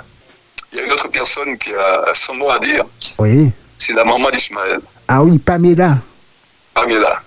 [0.72, 2.84] il y a une autre personne qui a son mot à dire.
[3.20, 3.52] Oui.
[3.78, 4.80] C'est la maman d'Ismaël.
[5.06, 5.98] Ah oui, Pamela.
[6.74, 7.22] Pamela.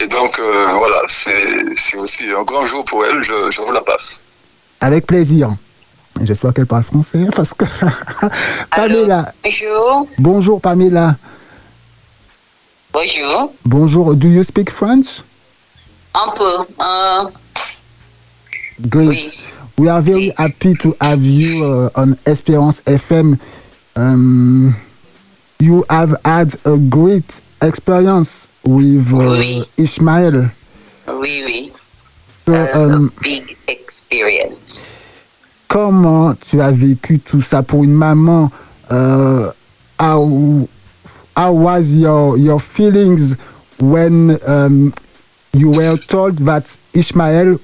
[0.00, 3.22] Et donc, euh, voilà, c'est aussi un grand jour pour elle.
[3.22, 4.24] Je, je vous la passe.
[4.80, 5.50] Avec plaisir.
[6.20, 7.64] J'espère qu'elle parle français parce que.
[8.74, 9.32] Pamela.
[9.44, 10.08] Bonjour.
[10.18, 11.14] Bonjour, Pamela.
[12.96, 13.52] Bonjour.
[13.66, 14.14] Bonjour.
[14.14, 15.22] Do you speak French?
[16.14, 16.64] Un peu.
[16.80, 17.28] Uh,
[18.88, 19.08] Great.
[19.08, 19.32] Oui.
[19.76, 23.38] We are very happy to have you uh, on Espérance FM.
[23.96, 24.74] Um,
[25.60, 29.60] you have had a great experience with uh, Oui.
[29.76, 30.50] Ishmael.
[31.08, 31.72] oui, oui.
[32.46, 34.92] So, Uh, um, big experience.
[35.68, 38.50] comment tu as vécu tout ça pour une maman?
[38.90, 39.50] Uh,
[40.00, 40.66] how,
[41.36, 43.46] how was your, your feelings
[43.78, 44.92] when um,
[45.52, 47.60] you were told that Ishmael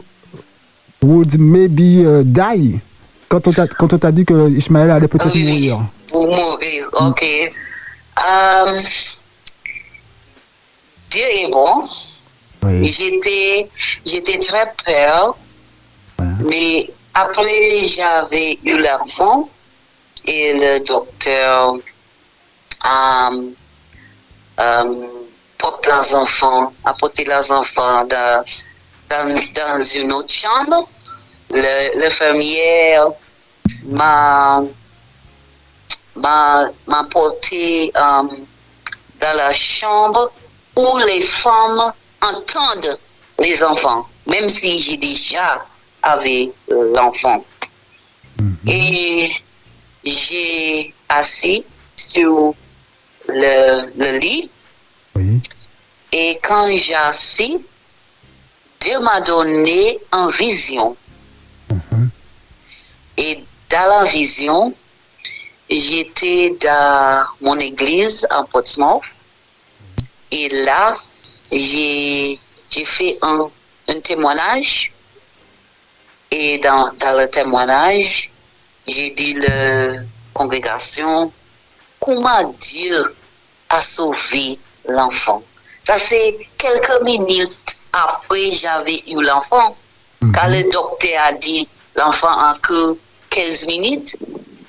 [1.00, 2.80] would maybe uh, die?
[3.28, 5.70] Quand on t'a dit que Ishmael allait peut-être oui, oui.
[5.70, 5.80] mourir.
[6.12, 7.24] Mourir, ok.
[8.18, 8.76] Um,
[11.10, 11.82] Dieu est bon.
[12.64, 12.88] Oui.
[12.88, 13.68] J'étais,
[14.04, 15.36] j'étais très peur,
[16.18, 16.26] Ouais.
[16.48, 19.48] mais après j'avais eu l'enfant
[20.26, 21.74] et le docteur
[22.84, 23.50] euh,
[24.62, 25.06] euh,
[25.58, 28.44] porte les enfants, a porté les enfants dans,
[29.10, 30.78] dans, dans une autre chambre.
[31.54, 33.06] Le- L'infirmière
[33.84, 34.62] m'a
[36.16, 38.22] m'a m'a porté euh,
[39.20, 40.30] dans la chambre
[40.76, 42.98] où les femmes entendent
[43.38, 45.64] les enfants, même si j'ai déjà
[46.02, 47.44] avec euh, l'enfant.
[48.66, 49.30] Et
[50.04, 52.54] j'ai assis sur
[53.32, 54.50] le, le lit
[55.16, 55.40] Oui.
[56.12, 57.58] et quand j'ai assis,
[58.80, 60.96] Dieu m'a donné une vision.
[63.16, 64.74] Et dans la vision,
[65.70, 69.04] j'étais dans mon église à Portsmouth.
[70.30, 70.94] Et là,
[71.52, 72.36] j'ai
[72.70, 73.48] j'ai fait un,
[73.88, 74.92] un témoignage.
[76.30, 78.30] Et dans, dans le témoignage,
[78.88, 79.98] j'ai dit à la
[80.32, 81.30] congrégation
[82.00, 83.14] comment Dieu
[83.72, 85.42] a sauvé l'enfant.
[85.82, 87.56] Ça, c'est quelques minutes
[87.92, 89.76] après j'avais eu l'enfant.
[90.20, 92.96] Quand le docteur a dit l'enfant a que
[93.30, 94.16] 15 minutes,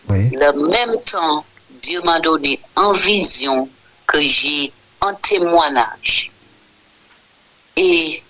[0.09, 0.29] Oui.
[0.33, 1.45] le même temps,
[1.81, 3.69] Dieu m'a donné en vision
[4.07, 6.31] que j'ai un témoignage.
[7.75, 8.23] Et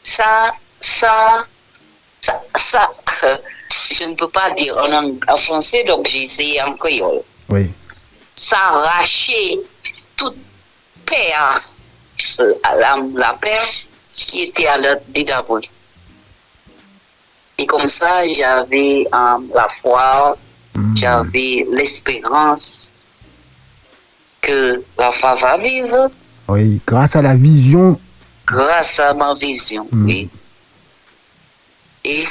[0.00, 1.44] ça, ça,
[2.20, 2.90] ça, ça,
[3.90, 7.20] je ne peux pas dire en, en français, donc j'ai essayé en créole.
[7.50, 7.70] Oui.
[8.34, 9.60] Ça a arraché
[10.16, 10.36] toute
[12.64, 13.62] à la, la peur
[14.16, 15.60] qui était à l'autre d'abord.
[17.58, 20.36] Et comme ça, j'avais euh, la foi,
[20.76, 20.96] Mm.
[20.96, 22.90] j'avais l'espérance
[24.40, 26.10] que l'enfant va vivre
[26.48, 26.80] Oui.
[26.84, 27.96] Grâce à la vision.
[28.44, 29.86] grâce à ma vision.
[29.92, 30.04] Mm.
[30.04, 30.28] Oui.
[32.04, 32.24] Et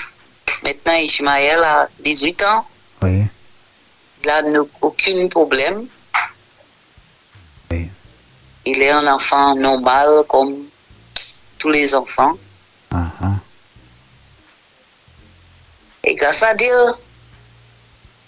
[0.62, 2.66] maintenant, Ishmael a 18 ans.
[3.02, 3.24] Oui.
[4.26, 5.86] Il n'a aucun problème.
[7.74, 7.90] Oui.
[8.66, 10.56] Il est un enfant normal comme
[11.58, 12.34] tous les enfants.
[12.92, 13.32] Ah, ah.
[16.04, 16.76] Et grâce à Dieu,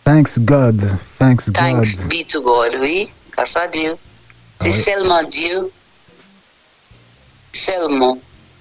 [0.03, 0.79] Thanks God.
[1.17, 2.10] Thanks thanks God.
[2.10, 3.12] be to God, oui.
[3.31, 3.93] Grâce à Dieu.
[4.62, 4.84] C'est Oui.
[4.84, 5.71] seulement Dieu.
[7.51, 8.17] Seulement.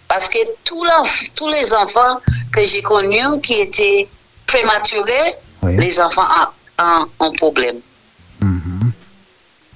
[0.08, 2.18] Parce que tous, les enfants
[2.52, 4.08] que j'ai connus qui étaient
[4.46, 5.76] prématurés, Oui.
[5.76, 6.26] les enfants
[6.78, 7.80] ont un problème.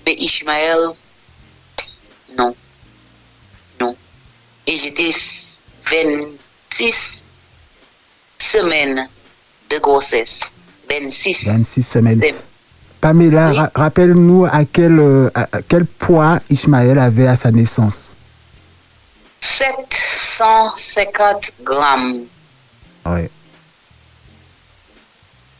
[0.09, 0.79] Mais Ishmaël,
[2.38, 2.57] non.
[3.79, 3.94] Non.
[4.66, 5.11] Et j'étais
[5.90, 7.23] 26
[8.38, 9.07] semaines
[9.68, 10.51] de grossesse.
[10.88, 11.49] 26.
[11.49, 12.23] 26 semaines.
[13.03, 13.59] Pamela, Oui.
[13.59, 18.14] ra- rappelle-nous à quel, euh, à quel poids Ishmaël avait à sa naissance.
[19.40, 22.25] 750 grammes.
[23.05, 23.29] Oui.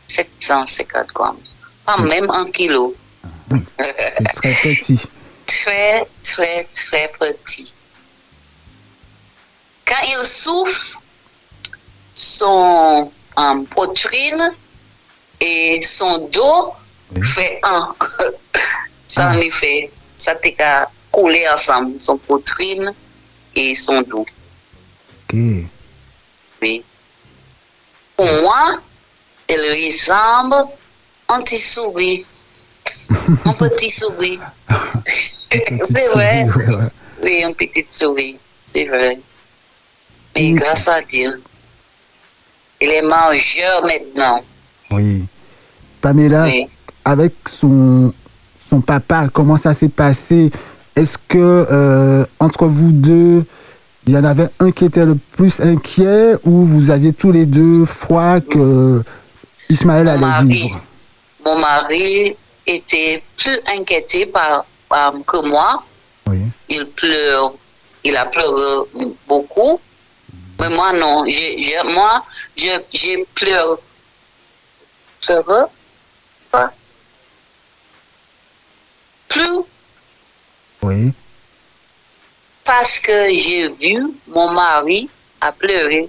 [0.07, 1.37] 750 grammes.
[1.85, 2.95] Pas même un kilo.
[3.51, 4.99] C'est très petit.
[5.47, 7.73] très, très, très petit.
[9.85, 10.97] Quand il souffle,
[12.13, 13.11] son
[13.71, 14.53] poitrine
[15.39, 16.73] et son dos
[17.15, 17.25] Oui.
[17.27, 17.95] fait un.
[19.07, 19.35] ça Ah.
[19.35, 22.93] en effet, ça t'est qu'à couler ensemble, son poitrine
[23.55, 24.25] et son dos.
[25.31, 25.39] Ok.
[26.61, 26.83] Oui.
[28.15, 28.79] Pour moi,
[29.47, 29.55] il
[29.87, 30.55] ressemble
[31.27, 32.23] à un petit souris.
[33.45, 34.39] Un petit souris.
[35.49, 36.43] Petite C'est vrai.
[36.43, 36.75] ouais.
[37.23, 39.19] Oui, une petite souris, c'est vrai.
[40.35, 41.41] Mais grâce à Dieu,
[42.81, 44.41] il est mangeur maintenant.
[44.91, 45.23] Oui.
[46.01, 46.67] Pamela, Oui.
[47.03, 48.13] avec son,
[48.69, 50.49] son papa, comment ça s'est passé?
[50.95, 53.43] Est-ce que euh, entre vous deux,
[54.07, 57.45] il y en avait un qui était le plus inquiet ou vous aviez tous les
[57.45, 59.01] deux foi que
[59.69, 60.81] Ismaël Mon allait mari, vivre?
[61.45, 62.35] Mon mari
[62.75, 65.83] était plus inquiété par, par- que moi.
[66.27, 66.39] Oui.
[66.69, 67.53] Il pleure,
[68.03, 68.87] il a pleuré
[69.27, 69.79] beaucoup.
[70.59, 71.25] Mais moi, non.
[71.25, 72.23] Je, je- moi,
[72.55, 73.79] je, je pleure.
[75.21, 75.69] Pleure
[76.51, 76.71] pas.
[79.27, 79.59] Plus?
[80.81, 81.11] Oui.
[82.63, 85.09] parce que j'ai vu mon mari
[85.41, 86.07] a pleuré.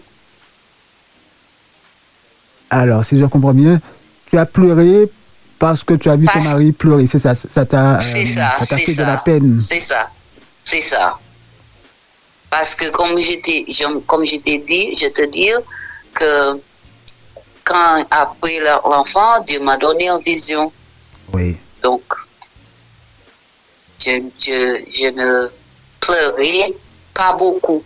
[2.70, 3.80] Alors, si je comprends bien,
[4.26, 5.10] tu as pleuré
[5.60, 7.06] parce que tu as vu ton mari pleurer.
[7.06, 9.60] C'est ça, ça t'a euh, C'est ça, fait de la peine.
[9.60, 10.10] C'est ça,
[10.64, 11.16] c'est ça.
[12.50, 15.50] Parce que comme je t'ai, je- comme je t'ai dit, je te dis
[16.14, 16.58] que
[17.62, 20.72] quand après l'enfant, Dieu m'a donné une vision.
[21.32, 21.56] Oui.
[21.82, 22.02] Donc,
[24.04, 25.48] je, je, je ne
[26.00, 26.72] pleurais
[27.14, 27.84] pas beaucoup.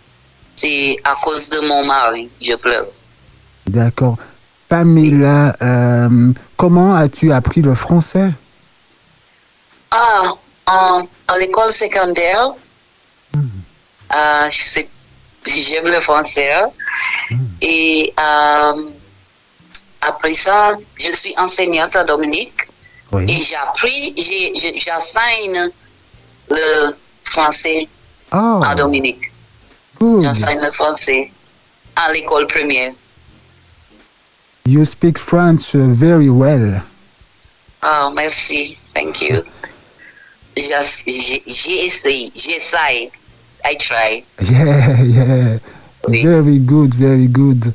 [0.55, 2.87] c'est à cause de mon mari, je pleure.
[3.67, 4.15] D'accord.
[4.67, 8.31] Pamela, euh, comment as-tu appris le français?
[9.91, 10.23] Ah,
[10.67, 12.49] en, en l'école secondaire,
[13.35, 14.89] euh, c'est-
[15.45, 16.51] j'aime le français.
[16.53, 16.69] hein.
[17.61, 18.83] Et euh,
[20.01, 22.53] après ça, je suis enseignante à Dominique.
[23.29, 24.13] Et j'ai appris,
[24.75, 25.69] j'enseigne
[26.49, 26.93] le
[27.23, 27.87] français
[28.33, 29.21] Oh, à Dominique.
[30.01, 31.31] J'enseigne le français
[31.95, 32.91] à l'école première.
[34.65, 36.81] You speak French very well.
[37.83, 38.77] Ah, merci.
[38.93, 39.43] Thank you.
[40.55, 43.11] Essayé, j'essaye.
[43.63, 44.23] I try.
[44.41, 45.57] Yeah, yeah.
[46.07, 46.21] Oui.
[46.23, 47.73] Very good, very good.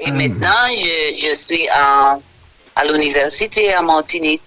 [0.00, 2.18] Et maintenant, je, je suis à,
[2.76, 4.42] à l'université à Martinique,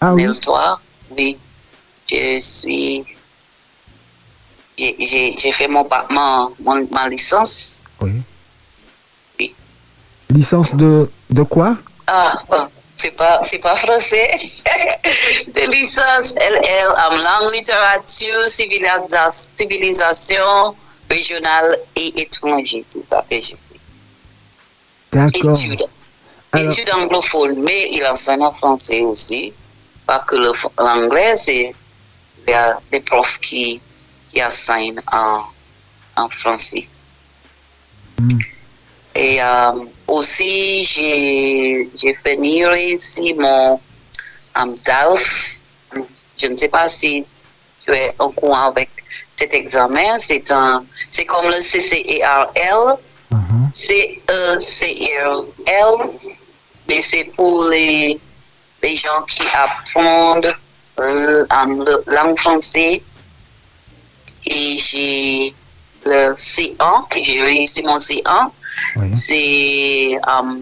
[0.00, 0.26] Ah oui?
[0.26, 0.80] Meltoir.
[1.16, 1.38] Oui.
[2.10, 3.04] Je suis.
[4.76, 7.80] j'ai- fait mon, mon, mon- ma licence.
[8.02, 8.12] Oui.
[10.30, 11.76] Licence de, de quoi?
[12.06, 14.30] Ah, bon, c'est pas, c'est pas français.
[15.48, 20.74] c'est licence LL en langue, littérature, civilisa- civilisation
[21.10, 22.82] régionale et étrangère.
[22.84, 23.80] C'est ça que j'ai fait.
[25.12, 25.56] D'accord.
[25.58, 25.84] Études.
[26.52, 29.52] Alors- Études anglophones, mais il enseigne en français aussi.
[30.06, 30.36] Pas que
[30.78, 31.74] l'anglais, c'est
[32.46, 33.80] il y a des profs qui,
[34.32, 35.40] qui enseignent en,
[36.16, 36.88] en français.
[38.18, 38.28] Hmm.
[39.16, 39.72] Et euh,
[40.06, 42.62] aussi, j'ai fini
[42.92, 43.80] ici mon
[44.56, 45.56] um, DALF.
[46.38, 47.24] Je ne sais pas si
[47.84, 48.90] tu es au courant avec
[49.32, 50.18] cet examen.
[50.18, 52.96] C'est un, c'est comme le CCERL.
[53.30, 53.70] Mhm.
[54.66, 55.94] C-E-C-R-L,
[56.88, 58.18] mais c'est pour les,
[58.82, 60.44] les gens qui apprennent
[61.00, 63.00] euh, le- langue française.
[64.46, 65.50] Et j'ai
[66.04, 68.50] le C1, et j'ai réussi mon C1.
[68.96, 69.14] Oui.
[69.14, 70.54] C'est euh,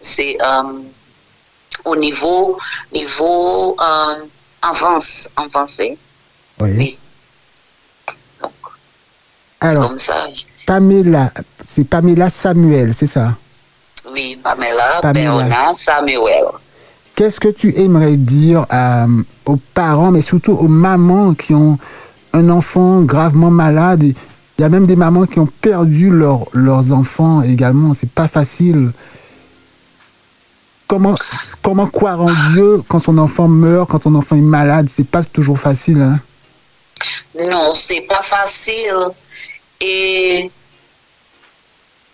[0.00, 0.62] c'est, euh,
[1.84, 2.58] au niveau,
[2.92, 4.14] niveau euh,
[4.62, 5.96] avance, avancé.
[6.60, 6.70] Oui.
[6.76, 6.98] Oui.
[8.40, 8.52] Donc,
[9.60, 10.26] Alors, comme ça,
[10.66, 11.32] Pamela,
[11.64, 13.34] c'est Pamela Samuel, c'est ça?
[14.12, 15.72] Oui, Pamela, Pamela.
[15.74, 16.44] Samuel.
[17.14, 19.06] Qu'est-ce que tu aimerais dire à-
[19.46, 21.78] aux parents, mais surtout aux mamans qui ont
[22.32, 24.04] un enfant gravement malade
[24.58, 27.92] Il y a même des mamans qui ont perdu leur- leurs enfants également.
[27.94, 28.92] C'est pas facile.
[30.88, 31.14] Comment,
[31.62, 34.88] comment croire en Dieu quand son enfant meurt, quand son enfant est malade?
[34.88, 36.00] C'est pas toujours facile.
[36.00, 36.20] Hein?
[37.38, 38.94] Non, c'est pas facile.
[39.80, 40.50] Et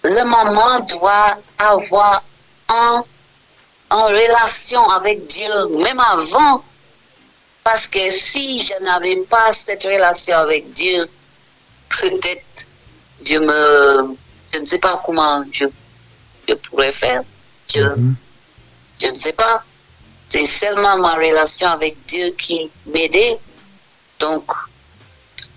[0.03, 2.24] le maman doit avoir
[2.70, 3.05] un,
[3.90, 6.64] en relation avec Dieu, même avant.
[7.62, 11.09] Parce que si je n'avais pas cette relation avec Dieu,
[12.01, 12.66] peut-être
[13.24, 14.16] je me,
[14.53, 15.66] je ne sais pas comment je,
[16.49, 17.22] je pourrais faire.
[17.72, 18.14] Je, Mhm.
[19.01, 19.62] je ne sais pas.
[20.28, 23.38] C'est seulement ma relation avec Dieu qui m'aidait.
[24.18, 24.45] Donc,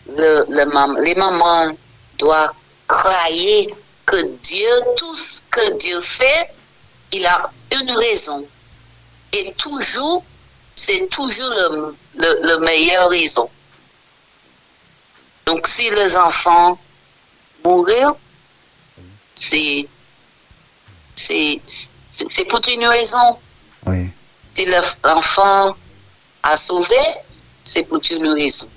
[0.08, 1.72] le, le mam- les mamans
[2.18, 2.54] doivent
[2.88, 3.28] croire
[4.06, 6.54] que Dieu, tout ce que Dieu fait,
[7.12, 8.46] il a une raison.
[9.34, 10.24] Et toujours,
[10.76, 13.50] c'est toujours le, le, le meilleur raison.
[15.46, 16.78] Donc, si les enfants
[17.64, 18.18] mourent,
[19.36, 19.88] c'est
[22.50, 23.38] pour une raison.
[23.86, 24.10] Oui.
[24.54, 25.76] Si le- l'enfant
[26.44, 26.96] a sauvé,
[27.64, 28.68] c'est pour une raison.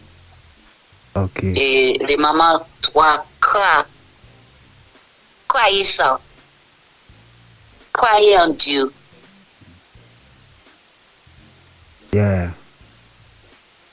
[1.42, 3.86] Et les mamans doivent croire.
[5.48, 6.20] Croyez ça.
[7.92, 8.92] Croyez en Dieu.
[12.12, 12.50] Yeah.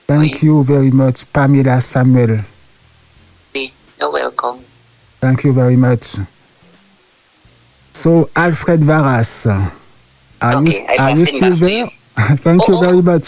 [0.07, 0.39] Thank Oui.
[0.43, 2.43] you very much, Pamela Samuel.
[4.00, 4.60] You're welcome.
[5.22, 6.18] Thank you very much.
[7.93, 9.48] So, Alfred Varas,
[10.41, 11.88] are you, Okay, I are you still there?
[12.38, 12.82] Thank you Oh, oh.
[12.82, 13.28] very much.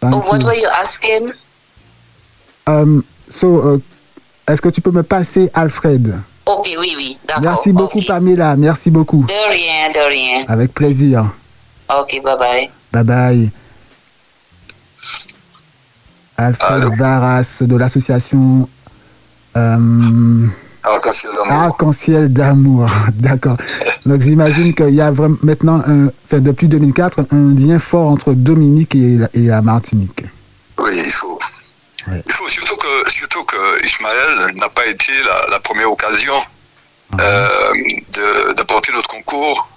[0.00, 0.46] Thank Oh, what you.
[0.46, 1.32] were you asking?
[2.66, 3.78] Um, so, uh,
[4.48, 6.20] est-ce que tu peux me passer Alfred?
[6.46, 7.42] Ok, oui, oui, d'accord.
[7.44, 8.06] Merci beaucoup, ok.
[8.06, 8.56] Pamela.
[8.56, 9.24] Merci beaucoup.
[9.24, 10.44] De rien, de rien.
[10.48, 11.24] Avec plaisir.
[11.88, 12.70] Ok, bye bye.
[12.92, 13.50] Bye bye.
[16.36, 16.96] Alfred Allô?
[16.96, 18.68] Varas de l'association
[19.56, 20.46] euh,
[20.82, 21.52] Arc-en-ciel d'amour.
[21.52, 22.90] Arc-en-ciel d'amour.
[23.14, 23.56] D'accord.
[24.06, 28.32] Donc j'imagine qu'il y a vraiment maintenant, un, enfin, depuis 2004, un lien fort entre
[28.32, 30.24] Dominique et la, et la Martinique.
[30.78, 31.38] Oui, il faut.
[32.08, 32.22] Ouais.
[32.26, 36.32] Il faut surtout que, surtout que Ismaël n'a pas été la, la première occasion
[37.20, 37.48] euh,
[38.14, 39.68] de- d'apporter notre concours.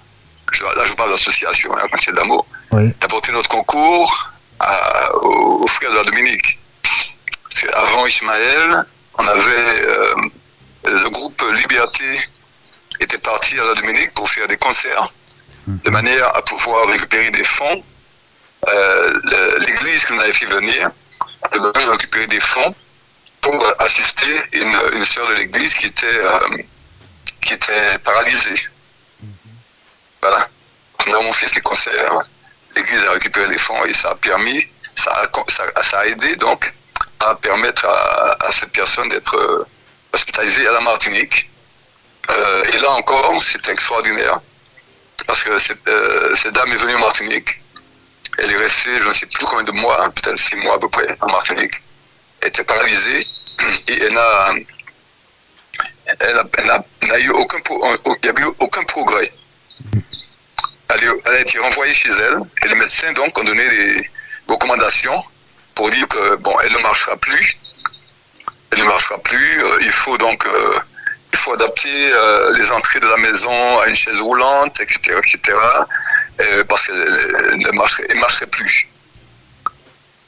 [0.52, 2.46] Je- là, je parle de l'association hein, Arc-en-ciel d'amour.
[2.72, 2.90] Oui.
[3.00, 6.58] D'apporter notre concours à- aux, aux frères de la Dominique.
[7.60, 8.84] Que Avant Ismaël,
[9.18, 10.14] on avait euh,
[10.84, 12.18] le groupe Liberté
[13.00, 15.02] était parti à la Dominique pour faire des concerts,
[15.66, 17.82] de manière à pouvoir récupérer des fonds.
[18.68, 20.90] Euh, L'église qu'on avait fait venir
[21.42, 22.74] a récupérer des fonds
[23.40, 26.38] pour assister une, une sœur de l'église qui était, euh,
[27.42, 28.68] qui était paralysée.
[30.22, 30.48] Voilà.
[31.06, 32.14] Nous avons fait ces concerts.
[32.74, 36.72] L'église a récupéré les fonds et ça a permis, ça a, ça, a aidé donc
[37.20, 39.60] à permettre à, cette personne d'être euh,
[40.12, 41.50] hospitalisée à la Martinique.
[42.30, 44.40] Euh, et là encore, c'était extraordinaire.
[45.26, 47.60] Parce que cette, euh, cette, dame est venue en Martinique.
[48.38, 50.78] Elle est restée, je ne sais plus combien de mois, hein, peut-être six mois à
[50.78, 51.74] peu près, en Martinique.
[52.40, 53.26] Elle était paralysée
[53.88, 54.52] et elle n'a
[56.20, 56.44] elle
[57.02, 59.32] il n'y a eu aucun progrès.
[60.88, 64.10] Elle, a été renvoyée chez elle et les médecins donc ont donné des
[64.46, 65.22] recommandations
[65.74, 67.56] pour dire que bon, elle ne marchera plus.
[68.70, 69.64] Elle ne marchera plus.
[69.64, 70.46] Euh, il faut donc
[71.34, 75.58] il faut adapter euh, les entrées de la maison à une chaise roulante, etc., etc.,
[76.40, 78.86] euh, parce qu'elle ne marcherait, marcherait, plus.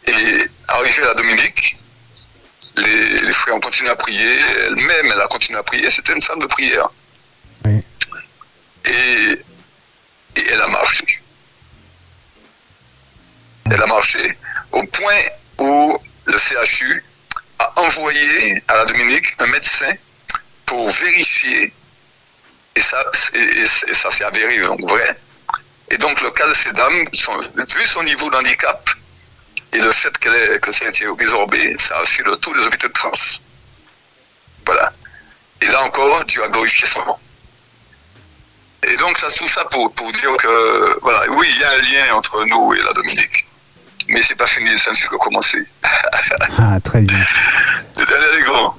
[0.09, 1.77] Et arrivé à Dominique,
[2.77, 6.41] les, frères ont continué à prier, elle-même, elle a continué à prier, c'était une femme
[6.41, 6.89] de prière.
[8.85, 9.41] Et,
[10.51, 11.23] elle a marché.
[13.71, 14.37] Elle a marché
[14.77, 15.21] au point
[15.59, 15.97] où
[16.27, 17.03] le CHU
[17.59, 19.91] a envoyé à la Dominique un médecin
[20.67, 21.73] pour vérifier,
[22.75, 23.03] et ça,
[23.33, 23.65] et,
[23.95, 25.17] ça s'est avéré donc vrai.
[25.91, 28.91] Et donc le cas de ces dames, vu son niveau d'handicap
[29.73, 32.89] et le fait que ça a été résorbé, ça a fait le tour des hôpitaux
[32.89, 33.41] de France.
[34.67, 34.93] Voilà.
[35.63, 37.17] Et là encore, Dieu a glorifié son nom.
[38.83, 41.79] Et donc, ça, tout ça pour, pour dire que, voilà, oui, il y a un
[41.79, 43.46] lien entre nous et la Dominique.
[44.09, 45.67] Mais c'est pas fini, ça ne fait que commencer.
[46.59, 47.19] ah, très bien.
[47.79, 48.75] C'est dernier grand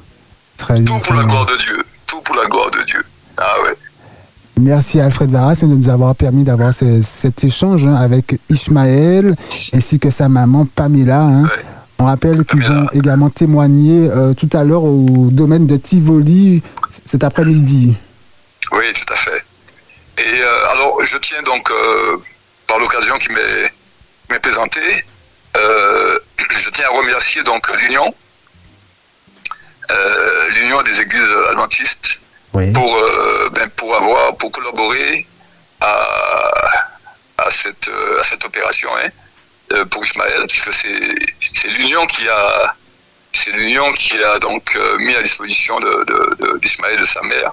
[0.58, 1.86] tout pour la gloire de Dieu.
[2.06, 3.04] Tout pour la gloire de Dieu.
[3.38, 3.76] Ah ouais.
[4.60, 9.36] Merci Alfred Varas de nous avoir permis d'avoir cet échange hein, avec Ishmaël
[9.74, 11.22] ainsi que sa maman Pamela.
[11.22, 11.50] Hein.
[12.00, 17.24] On rappelle qu'ils ont également témoigné euh, tout à l'heure au domaine de Tivoli cet
[17.24, 17.96] après-midi.
[18.72, 19.44] Oui, tout à fait.
[20.18, 22.18] Et euh, alors, je tiens donc, euh,
[22.68, 25.06] par l'occasion qui m'est présentée,
[25.56, 28.14] je tiens à remercier donc l'Union
[29.90, 32.20] euh, l'Union des Églises adventistes
[32.52, 35.26] pour, euh, ben, pour avoir, pour collaborer
[35.80, 36.04] à,
[37.38, 37.90] à, cette,
[38.20, 39.10] à cette opération hein,
[39.72, 42.76] euh, pour Ismaël, puisque c'est l'Union qui a
[43.34, 45.78] c'est l'Union qui a donc mis à disposition
[46.62, 47.52] d'Ismaël de, de, de, sa mère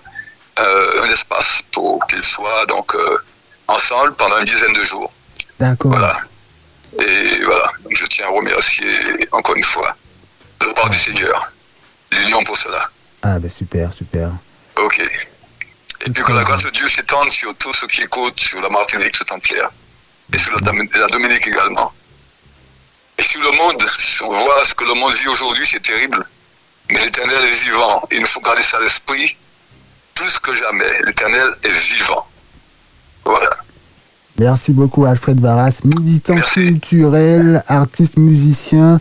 [0.56, 2.96] un espace pour qu'ils soient donc
[3.68, 5.12] ensemble pendant une dizaine de jours.
[5.60, 5.90] D'accord.
[5.90, 6.16] Voilà.
[7.00, 9.96] Et voilà, je tiens à remercier encore une fois
[10.60, 11.52] le part du Seigneur
[12.12, 12.90] l'union pour cela.
[13.22, 14.30] Ah ben super, super.
[14.76, 15.00] Ok.
[16.06, 18.68] Et puis que la grâce de Dieu s'étende sur tous ceux qui écoutent, sur la
[18.68, 19.70] Martinique, sur entière,
[20.32, 21.92] et sur la, Dominique également.
[23.16, 26.26] Et sur le monde, si on voit ce que le monde vit aujourd'hui, c'est terrible.
[26.90, 28.06] Mais l'Éternel est vivant.
[28.10, 29.36] Il nous faut garder ça à l'esprit.
[30.14, 32.28] Plus que jamais, l'Éternel est vivant.
[33.24, 33.56] Voilà.
[34.38, 39.00] Merci beaucoup Alfred Varas, militant culturel, artiste, musicien.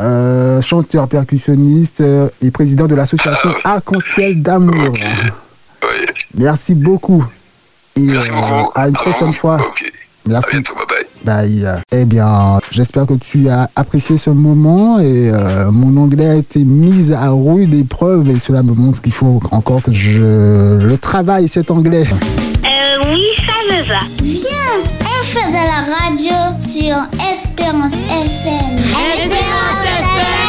[0.00, 4.92] Euh, chanteur percussionniste euh, et président de l'association ah, Arc-en-Ciel d'amour.
[6.36, 7.24] Merci beaucoup.
[7.94, 8.44] Et Merci beaucoup.
[8.44, 9.60] Euh, à une prochaine fois.
[10.26, 10.56] Merci.
[11.24, 11.62] bye.
[11.62, 11.82] bye.
[11.92, 15.30] Eh bien, j'espère que tu as apprécié ce moment et
[15.70, 19.80] mon anglais a été mis à rude épreuve et cela me montre qu'il faut encore
[19.80, 22.04] que je le travaille cet anglais.
[23.06, 23.53] oui, ça
[23.86, 24.00] Bien,
[25.00, 26.96] elle fait de la radio sur
[27.30, 28.78] Espérance FM.
[28.78, 30.43] Espérance FM.